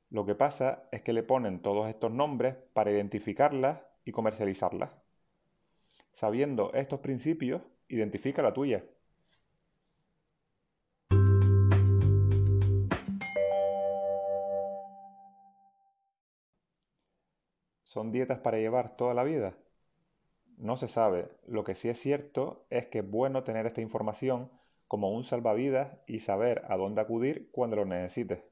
Lo 0.10 0.26
que 0.26 0.34
pasa 0.34 0.88
es 0.94 1.02
que 1.02 1.12
le 1.12 1.24
ponen 1.24 1.62
todos 1.62 1.90
estos 1.90 2.12
nombres 2.12 2.56
para 2.74 2.92
identificarlas 2.92 3.82
y 4.06 4.14
comercializarlas. 4.14 4.92
Sabiendo 6.14 6.72
estos 6.74 7.02
principios, 7.02 7.62
identifica 7.90 8.42
la 8.42 8.54
tuya. 8.54 8.86
¿Son 17.84 18.14
dietas 18.14 18.40
para 18.40 18.60
llevar 18.60 18.96
toda 18.96 19.14
la 19.14 19.26
vida? 19.26 19.54
No 20.62 20.78
se 20.78 20.88
sabe. 20.88 21.28
Lo 21.48 21.64
que 21.64 21.74
sí 21.74 21.90
es 21.90 22.00
cierto 22.00 22.66
es 22.70 22.86
que 22.86 23.00
es 23.00 23.10
bueno 23.10 23.44
tener 23.44 23.66
esta 23.66 23.82
información 23.82 24.52
como 24.88 25.10
un 25.12 25.24
salvavidas 25.24 25.98
y 26.06 26.20
saber 26.20 26.64
a 26.70 26.78
dónde 26.78 27.02
acudir 27.02 27.50
cuando 27.52 27.78
lo 27.78 27.86
necesites. 27.86 28.44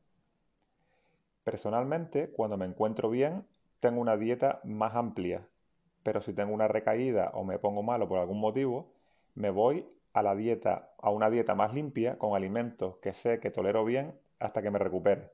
Personalmente, 1.44 2.32
cuando 2.32 2.58
me 2.58 2.66
encuentro 2.66 3.12
bien, 3.12 3.46
tengo 3.80 4.02
una 4.02 4.18
dieta 4.18 4.60
más 4.64 4.96
amplia, 4.96 5.48
pero 6.02 6.20
si 6.22 6.34
tengo 6.34 6.52
una 6.52 6.68
recaída 6.68 7.30
o 7.36 7.44
me 7.44 7.60
pongo 7.60 7.84
malo 7.84 8.08
por 8.10 8.18
algún 8.18 8.40
motivo, 8.40 8.92
me 9.36 9.52
voy 9.52 9.86
a 10.14 10.24
la 10.24 10.34
dieta, 10.34 10.90
a 10.98 11.12
una 11.12 11.30
dieta 11.30 11.54
más 11.54 11.76
limpia 11.76 12.18
con 12.18 12.36
alimentos 12.36 12.98
que 13.04 13.14
sé 13.14 13.40
que 13.40 13.52
tolero 13.52 13.86
bien 13.86 14.20
hasta 14.40 14.64
que 14.64 14.72
me 14.72 14.80
recupere. 14.80 15.30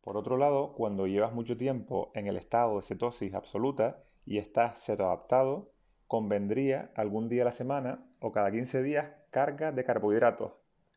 Por 0.00 0.16
otro 0.16 0.38
lado, 0.38 0.72
cuando 0.72 1.06
llevas 1.06 1.34
mucho 1.34 1.58
tiempo 1.58 2.10
en 2.14 2.26
el 2.26 2.38
estado 2.38 2.76
de 2.76 2.86
cetosis 2.86 3.34
absoluta 3.34 3.98
y 4.26 4.38
estás 4.38 4.82
cetoadaptado, 4.84 5.72
convendría 6.06 6.90
algún 6.94 7.28
día 7.28 7.42
a 7.42 7.46
la 7.46 7.52
semana 7.52 8.06
o 8.20 8.32
cada 8.32 8.50
15 8.50 8.82
días 8.82 9.10
carga 9.30 9.72
de 9.72 9.84
carbohidratos, 9.84 10.52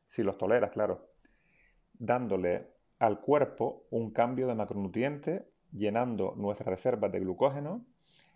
si 0.07 0.23
los 0.23 0.37
toleras, 0.37 0.71
claro, 0.71 1.09
dándole 1.93 2.67
al 2.99 3.19
cuerpo 3.21 3.85
un 3.89 4.11
cambio 4.11 4.47
de 4.47 4.55
macronutrientes, 4.55 5.43
llenando 5.71 6.33
nuestras 6.35 6.67
reservas 6.67 7.11
de 7.11 7.19
glucógeno, 7.19 7.85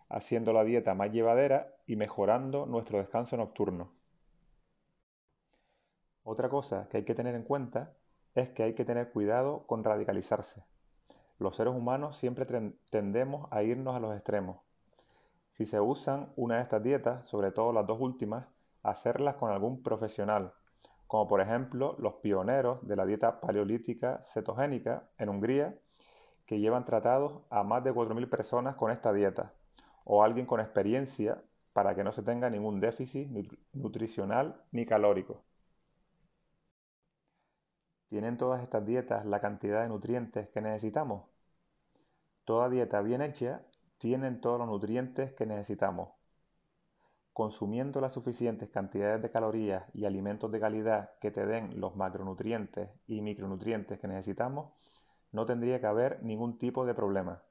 haciendo 0.10 0.54
la 0.54 0.64
dieta 0.64 0.94
más 0.94 1.12
llevadera 1.12 1.76
y 1.86 1.96
mejorando 1.96 2.66
nuestro 2.66 3.00
descanso 3.00 3.38
nocturno. 3.38 3.94
Otra 6.24 6.50
cosa 6.50 6.88
que 6.90 6.98
hay 6.98 7.06
que 7.06 7.16
tener 7.16 7.36
en 7.36 7.44
cuenta 7.44 7.94
es 8.36 8.50
que 8.50 8.64
hay 8.64 8.76
que 8.76 8.86
tener 8.86 9.12
cuidado 9.12 9.66
con 9.66 9.84
radicalizarse. 9.84 10.64
Los 11.40 11.56
seres 11.56 11.74
humanos 11.74 12.18
siempre 12.18 12.46
tendemos 12.92 13.48
a 13.52 13.64
irnos 13.64 13.96
a 13.96 14.00
los 14.00 14.16
extremos. 14.16 14.58
Si 15.54 15.66
se 15.66 15.80
usan 15.80 16.32
una 16.36 16.58
de 16.58 16.64
estas 16.64 16.84
dietas, 16.84 17.28
sobre 17.28 17.52
todo 17.52 17.74
las 17.74 17.86
dos 17.86 18.00
últimas, 18.00 18.48
hacerlas 18.84 19.36
con 19.36 19.52
algún 19.52 19.84
profesional, 19.84 20.54
como 21.08 21.28
por 21.28 21.42
ejemplo 21.42 21.96
los 22.00 22.16
pioneros 22.16 22.86
de 22.88 22.96
la 22.96 23.06
dieta 23.06 23.42
paleolítica 23.42 24.24
cetogénica 24.34 25.10
en 25.18 25.30
Hungría, 25.30 25.78
que 26.46 26.60
llevan 26.60 26.86
tratados 26.86 27.42
a 27.50 27.64
más 27.64 27.84
de 27.84 27.94
4.000 27.94 28.30
personas 28.30 28.76
con 28.76 28.92
esta 28.92 29.14
dieta, 29.14 29.54
o 30.04 30.24
alguien 30.24 30.46
con 30.46 30.60
experiencia 30.60 31.42
para 31.74 31.96
que 31.96 32.04
no 32.04 32.12
se 32.12 32.24
tenga 32.24 32.50
ningún 32.50 32.80
déficit 32.80 33.30
nutricional 33.74 34.62
ni 34.72 34.86
calórico. 34.86 35.44
¿Tienen 38.10 38.38
todas 38.38 38.62
estas 38.62 38.86
dietas 38.86 39.26
la 39.26 39.40
cantidad 39.40 39.84
de 39.84 39.90
nutrientes 39.90 40.50
que 40.50 40.60
necesitamos? 40.60 41.30
Toda 42.44 42.70
dieta 42.70 43.02
bien 43.02 43.22
hecha 43.22 43.62
tiene 44.02 44.32
todos 44.32 44.58
los 44.58 44.68
nutrientes 44.68 45.32
que 45.34 45.46
necesitamos. 45.46 46.10
Consumiendo 47.34 48.02
las 48.02 48.14
suficientes 48.14 48.68
cantidades 48.72 49.22
de 49.22 49.30
calorías 49.30 49.84
y 49.94 50.06
alimentos 50.06 50.52
de 50.52 50.60
calidad 50.60 51.12
que 51.22 51.30
te 51.30 51.46
den 51.46 51.80
los 51.80 51.96
macronutrientes 51.96 52.90
y 53.06 53.22
micronutrientes 53.22 54.00
que 54.00 54.08
necesitamos, 54.08 54.74
no 55.32 55.46
tendría 55.46 55.80
que 55.80 55.86
haber 55.86 56.24
ningún 56.24 56.58
tipo 56.58 56.84
de 56.84 56.96
problema. 56.96 57.44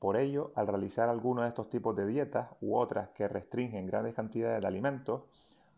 Por 0.00 0.16
ello, 0.16 0.50
al 0.56 0.66
realizar 0.66 1.08
alguno 1.08 1.42
de 1.42 1.48
estos 1.48 1.68
tipos 1.68 1.94
de 1.94 2.08
dietas 2.08 2.48
u 2.60 2.76
otras 2.76 3.10
que 3.10 3.28
restringen 3.28 3.86
grandes 3.86 4.16
cantidades 4.16 4.60
de 4.60 4.66
alimentos, 4.66 5.22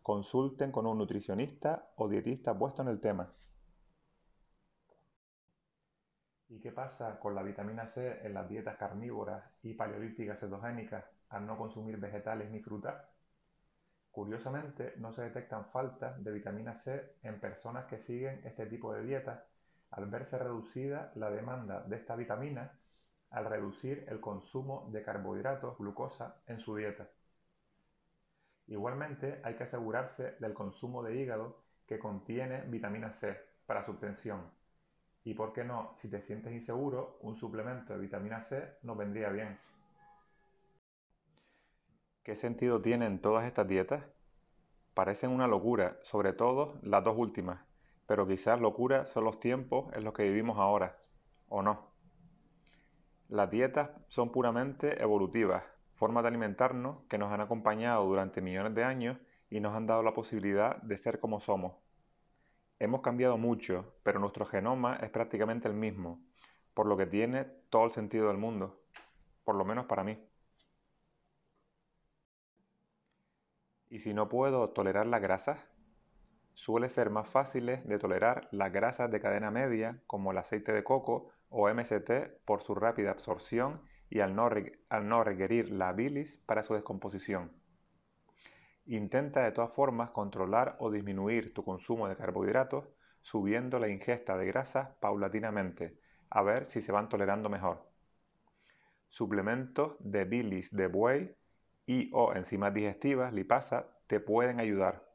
consulten 0.03 0.73
con 0.73 0.87
un 0.87 0.97
nutricionista 0.97 1.91
o 1.97 2.09
dietista 2.09 2.59
puesto 2.59 2.81
en 2.81 2.89
el 2.89 3.01
tema. 3.01 3.35
¿Y 6.51 6.61
qué 6.61 6.73
pasa 6.73 7.19
con 7.21 7.35
la 7.35 7.43
vitamina 7.43 7.87
C 7.87 8.27
en 8.27 8.35
las 8.35 8.49
dietas 8.49 8.77
carnívoras 8.77 9.45
y 9.63 9.75
paleolíticas 9.75 10.41
cetogénicas 10.41 11.05
al 11.29 11.47
no 11.47 11.59
consumir 11.59 11.99
vegetales 11.99 12.51
ni 12.51 12.61
frutas? 12.61 13.05
Curiosamente, 14.11 14.95
no 14.97 15.13
se 15.13 15.23
detectan 15.23 15.67
faltas 15.67 16.23
de 16.25 16.33
vitamina 16.33 16.75
C 16.85 17.17
en 17.23 17.39
personas 17.39 17.85
que 17.87 17.99
siguen 17.99 18.41
este 18.45 18.67
tipo 18.67 18.93
de 18.95 19.05
dietas 19.05 19.43
al 19.91 20.07
verse 20.07 20.39
reducida 20.39 21.13
la 21.15 21.31
demanda 21.31 21.83
de 21.83 21.97
esta 21.97 22.17
vitamina 22.17 22.73
al 23.31 23.45
reducir 23.45 24.07
el 24.09 24.21
consumo 24.21 24.89
de 24.91 25.03
carbohidratos, 25.03 25.77
glucosa, 25.79 26.41
en 26.47 26.61
su 26.61 26.77
dieta. 26.77 27.09
Igualmente 28.67 29.41
hay 29.45 29.55
que 29.55 29.65
asegurarse 29.65 30.37
del 30.41 30.55
consumo 30.55 31.03
de 31.03 31.15
hígado 31.15 31.63
que 31.87 31.99
contiene 31.99 32.63
vitamina 32.63 33.13
C 33.13 33.37
para 33.67 33.85
su 33.85 33.93
obtención. 33.93 34.58
Y 35.25 35.35
por 35.35 35.53
qué 35.53 35.65
no, 35.65 35.95
si 36.01 36.09
te 36.09 36.23
sientes 36.23 36.53
inseguro, 36.53 37.19
un 37.23 37.37
suplemento 37.37 37.93
de 37.93 37.99
vitamina 37.99 38.45
C 38.45 38.79
nos 38.83 38.97
vendría 38.97 39.29
bien. 39.31 39.59
¿Qué 42.23 42.37
sentido 42.37 42.81
tienen 42.83 43.21
todas 43.21 43.47
estas 43.47 43.67
dietas? 43.67 44.05
Parecen 44.95 45.31
una 45.31 45.47
locura, 45.47 45.99
sobre 46.03 46.33
todo 46.33 46.79
las 46.83 47.03
dos 47.05 47.17
últimas, 47.17 47.61
pero 48.07 48.27
quizás 48.27 48.61
locura 48.61 49.07
son 49.07 49.25
los 49.25 49.41
tiempos 49.41 49.93
en 49.95 50.05
los 50.05 50.13
que 50.13 50.25
vivimos 50.25 50.59
ahora, 50.59 50.99
¿o 51.49 51.63
no? 51.63 51.89
Las 53.29 53.51
dietas 53.51 53.91
son 54.07 54.33
puramente 54.33 55.03
evolutivas, 55.03 55.63
formas 55.95 56.23
de 56.23 56.29
alimentarnos 56.29 57.03
que 57.09 57.19
nos 57.19 57.33
han 57.33 57.41
acompañado 57.41 58.05
durante 58.07 58.41
millones 58.41 58.75
de 58.75 58.85
años 58.85 59.19
y 59.51 59.61
nos 59.61 59.75
han 59.75 59.87
dado 59.87 60.03
la 60.03 60.15
posibilidad 60.15 60.77
de 60.83 60.97
ser 60.97 61.21
como 61.21 61.41
somos. 61.41 61.75
Hemos 62.81 63.01
cambiado 63.01 63.37
mucho, 63.39 63.95
pero 64.05 64.21
nuestro 64.21 64.47
genoma 64.47 64.97
es 64.97 65.11
prácticamente 65.11 65.67
el 65.67 65.75
mismo, 65.75 66.21
por 66.75 66.87
lo 66.87 66.97
que 66.97 67.07
tiene 67.07 67.45
todo 67.71 67.87
el 67.87 67.93
sentido 67.93 68.29
del 68.29 68.39
mundo, 68.39 68.81
por 69.45 69.57
lo 69.57 69.65
menos 69.65 69.87
para 69.87 70.05
mí. 70.05 70.17
¿Y 73.91 73.99
si 73.99 74.15
no 74.15 74.29
puedo 74.29 74.71
tolerar 74.71 75.07
las 75.07 75.21
grasas? 75.21 75.59
Suele 76.55 76.89
ser 76.89 77.11
más 77.11 77.29
fáciles 77.29 77.85
de 77.87 77.99
tolerar 77.99 78.49
las 78.53 78.73
grasas 78.73 79.11
de 79.11 79.21
cadena 79.21 79.51
media 79.51 80.01
como 80.07 80.31
el 80.31 80.39
aceite 80.39 80.73
de 80.73 80.85
coco 80.85 81.31
o 81.49 81.69
MST 81.69 82.45
por 82.45 82.63
su 82.63 82.75
rápida 82.77 83.11
absorción 83.11 83.83
y 84.09 84.21
al 84.21 84.37
no 84.37 85.25
requerir 85.25 85.71
la 85.71 85.93
bilis 85.93 86.39
para 86.47 86.63
su 86.63 86.75
descomposición. 86.75 87.51
Intenta 88.91 89.43
de 89.43 89.53
todas 89.53 89.75
formas 89.75 90.13
controlar 90.13 90.77
o 90.79 90.91
disminuir 90.91 91.53
tu 91.53 91.63
consumo 91.63 92.09
de 92.09 92.17
carbohidratos 92.17 92.87
subiendo 93.21 93.79
la 93.79 93.89
ingesta 93.89 94.39
de 94.39 94.47
grasas 94.47 94.89
paulatinamente, 94.99 95.99
a 96.31 96.41
ver 96.41 96.65
si 96.69 96.81
se 96.81 96.91
van 96.91 97.11
tolerando 97.11 97.51
mejor. 97.51 97.87
Suplementos 99.11 99.97
de 99.99 100.25
bilis 100.25 100.75
de 100.75 100.87
buey 100.87 101.37
y 101.85 102.09
o 102.15 102.33
enzimas 102.33 102.73
digestivas, 102.73 103.35
lipasa, 103.35 103.87
te 104.07 104.21
pueden 104.21 104.59
ayudar. 104.59 105.07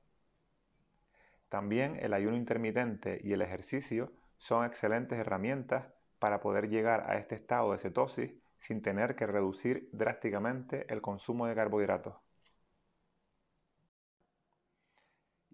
También 1.50 1.98
el 2.00 2.14
ayuno 2.14 2.38
intermitente 2.38 3.22
y 3.24 3.34
el 3.34 3.42
ejercicio 3.42 4.12
son 4.38 4.66
excelentes 4.66 5.18
herramientas 5.18 5.88
para 6.20 6.42
poder 6.42 6.70
llegar 6.70 7.10
a 7.10 7.18
este 7.18 7.34
estado 7.34 7.72
de 7.72 7.80
cetosis 7.80 8.32
sin 8.60 8.84
tener 8.84 9.16
que 9.16 9.26
reducir 9.26 9.90
drásticamente 9.92 10.86
el 10.94 11.02
consumo 11.02 11.48
de 11.48 11.56
carbohidratos. 11.56 12.14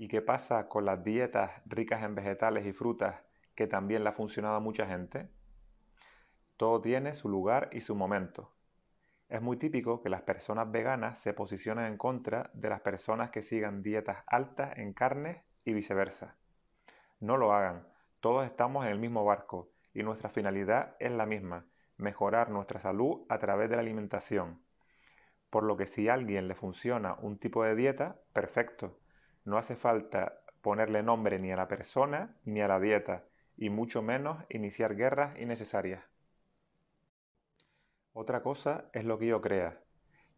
¿Y 0.01 0.07
qué 0.07 0.21
pasa 0.21 0.69
con 0.69 0.85
las 0.85 1.03
dietas 1.03 1.51
ricas 1.65 2.03
en 2.03 2.15
vegetales 2.15 2.65
y 2.65 2.71
frutas 2.71 3.21
que 3.53 3.67
también 3.67 4.01
le 4.01 4.09
ha 4.09 4.13
funcionado 4.13 4.55
a 4.55 4.61
mucha 4.61 4.87
gente? 4.87 5.27
Todo 6.55 6.79
tiene 6.79 7.13
su 7.13 7.27
lugar 7.27 7.69
y 7.73 7.81
su 7.81 7.95
momento. 7.95 8.49
Es 9.27 9.41
muy 9.41 9.57
típico 9.57 10.01
que 10.01 10.07
las 10.07 10.21
personas 10.21 10.71
veganas 10.71 11.19
se 11.19 11.33
posicionen 11.33 11.83
en 11.83 11.97
contra 11.97 12.49
de 12.53 12.69
las 12.69 12.79
personas 12.79 13.29
que 13.31 13.43
sigan 13.43 13.83
dietas 13.83 14.23
altas 14.27 14.77
en 14.77 14.93
carne 14.93 15.43
y 15.65 15.73
viceversa. 15.73 16.37
No 17.19 17.35
lo 17.35 17.51
hagan, 17.51 17.85
todos 18.21 18.45
estamos 18.45 18.85
en 18.85 18.93
el 18.93 18.99
mismo 18.99 19.25
barco 19.25 19.69
y 19.93 20.03
nuestra 20.03 20.29
finalidad 20.29 20.95
es 20.99 21.11
la 21.11 21.25
misma, 21.25 21.65
mejorar 21.97 22.51
nuestra 22.51 22.79
salud 22.79 23.25
a 23.27 23.37
través 23.37 23.69
de 23.69 23.75
la 23.75 23.81
alimentación. 23.81 24.61
Por 25.49 25.65
lo 25.65 25.75
que 25.75 25.87
si 25.87 26.07
a 26.07 26.13
alguien 26.13 26.47
le 26.47 26.55
funciona 26.55 27.15
un 27.15 27.37
tipo 27.37 27.65
de 27.65 27.75
dieta, 27.75 28.21
perfecto. 28.31 28.97
No 29.49 29.57
hace 29.57 29.75
falta 29.75 30.43
ponerle 30.61 31.01
nombre 31.01 31.39
ni 31.39 31.51
a 31.51 31.55
la 31.55 31.67
persona 31.67 32.35
ni 32.45 32.61
a 32.61 32.67
la 32.67 32.79
dieta, 32.79 33.23
y 33.57 33.71
mucho 33.71 34.03
menos 34.03 34.45
iniciar 34.49 34.95
guerras 34.95 35.39
innecesarias. 35.39 36.03
Otra 38.13 38.43
cosa 38.43 38.91
es 38.93 39.05
lo 39.05 39.17
que 39.17 39.25
yo 39.25 39.41
crea, 39.41 39.81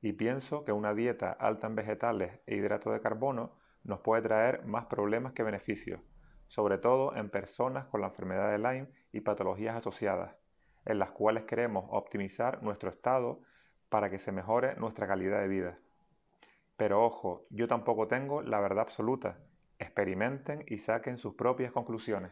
y 0.02 0.14
pienso 0.14 0.64
que 0.64 0.72
una 0.72 0.94
dieta 0.94 1.30
alta 1.30 1.68
en 1.68 1.76
vegetales 1.76 2.40
e 2.46 2.56
hidrato 2.56 2.94
de 2.94 3.02
carbono 3.02 3.58
nos 3.84 4.00
puede 4.00 4.22
traer 4.22 4.64
más 4.66 4.86
problemas 4.86 5.34
que 5.34 5.44
beneficios, 5.44 6.00
sobre 6.48 6.78
todo 6.78 7.14
en 7.14 7.30
personas 7.30 7.88
con 7.88 8.00
la 8.00 8.08
enfermedad 8.08 8.50
de 8.50 8.60
Lyme 8.60 8.88
y 9.12 9.20
patologías 9.20 9.76
asociadas, 9.76 10.38
en 10.86 11.00
las 11.00 11.12
cuales 11.12 11.44
queremos 11.44 11.84
optimizar 11.90 12.64
nuestro 12.64 12.90
estado 12.90 13.42
para 13.90 14.10
que 14.10 14.20
se 14.20 14.32
mejore 14.32 14.78
nuestra 14.78 15.06
calidad 15.06 15.42
de 15.42 15.50
vida. 15.50 15.80
Pero 16.82 17.06
ojo, 17.06 17.46
yo 17.52 17.68
tampoco 17.68 18.08
tengo 18.08 18.42
la 18.42 18.60
verdad 18.60 18.80
absoluta. 18.80 19.38
Experimenten 19.78 20.66
y 20.66 20.80
saquen 20.80 21.20
sus 21.20 21.36
propias 21.36 21.72
conclusiones. 21.72 22.32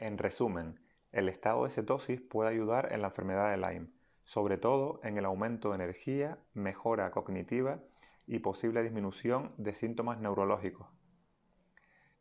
En 0.00 0.18
resumen, 0.18 0.80
el 1.12 1.28
estado 1.28 1.62
de 1.62 1.70
cetosis 1.70 2.20
puede 2.20 2.50
ayudar 2.50 2.92
en 2.92 3.00
la 3.00 3.10
enfermedad 3.10 3.52
de 3.52 3.58
Lyme, 3.58 3.90
sobre 4.24 4.58
todo 4.58 4.98
en 5.04 5.18
el 5.18 5.24
aumento 5.24 5.68
de 5.68 5.76
energía, 5.76 6.40
mejora 6.52 7.12
cognitiva 7.12 7.78
y 8.26 8.40
posible 8.40 8.82
disminución 8.82 9.54
de 9.56 9.72
síntomas 9.72 10.18
neurológicos. 10.18 10.88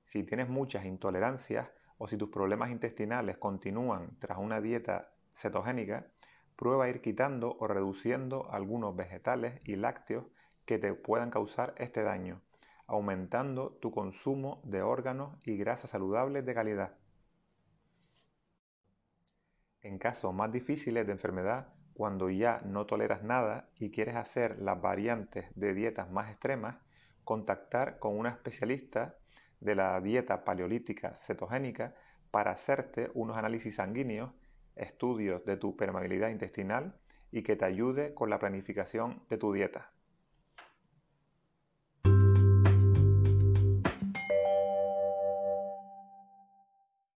Si 0.03 0.21
tienes 0.21 0.49
muchas 0.49 0.85
intolerancias 0.85 1.67
o 1.97 2.07
si 2.07 2.17
tus 2.17 2.29
problemas 2.29 2.71
intestinales 2.71 3.37
continúan 3.37 4.17
tras 4.19 4.37
una 4.37 4.61
dieta 4.61 5.09
cetogénica, 5.35 6.07
prueba 6.55 6.89
ir 6.89 7.01
quitando 7.01 7.55
o 7.59 7.67
reduciendo 7.67 8.51
algunos 8.51 8.95
vegetales 8.95 9.61
y 9.63 9.75
lácteos 9.75 10.25
que 10.65 10.77
te 10.77 10.93
puedan 10.93 11.29
causar 11.29 11.73
este 11.77 12.03
daño, 12.03 12.41
aumentando 12.87 13.77
tu 13.81 13.91
consumo 13.91 14.61
de 14.63 14.81
órganos 14.81 15.37
y 15.45 15.57
grasas 15.57 15.91
saludables 15.91 16.45
de 16.45 16.53
calidad. 16.53 16.97
En 19.81 19.99
casos 19.99 20.33
más 20.33 20.51
difíciles 20.51 21.05
de 21.05 21.13
enfermedad, 21.13 21.73
cuando 21.93 22.29
ya 22.29 22.61
no 22.65 22.85
toleras 22.85 23.23
nada 23.23 23.69
y 23.75 23.91
quieres 23.91 24.15
hacer 24.15 24.59
las 24.59 24.81
variantes 24.81 25.45
de 25.55 25.73
dietas 25.73 26.11
más 26.11 26.29
extremas, 26.29 26.77
contactar 27.23 27.99
con 27.99 28.17
una 28.17 28.29
especialista 28.29 29.15
de 29.59 29.75
la 29.75 29.99
dieta 30.01 30.43
paleolítica 30.43 31.15
cetogénica 31.15 31.95
para 32.31 32.51
hacerte 32.51 33.09
unos 33.13 33.37
análisis 33.37 33.75
sanguíneos, 33.75 34.31
estudios 34.75 35.43
de 35.45 35.57
tu 35.57 35.75
permeabilidad 35.75 36.29
intestinal 36.29 36.95
y 37.31 37.43
que 37.43 37.55
te 37.55 37.65
ayude 37.65 38.13
con 38.13 38.29
la 38.29 38.39
planificación 38.39 39.23
de 39.29 39.37
tu 39.37 39.53
dieta. 39.53 39.91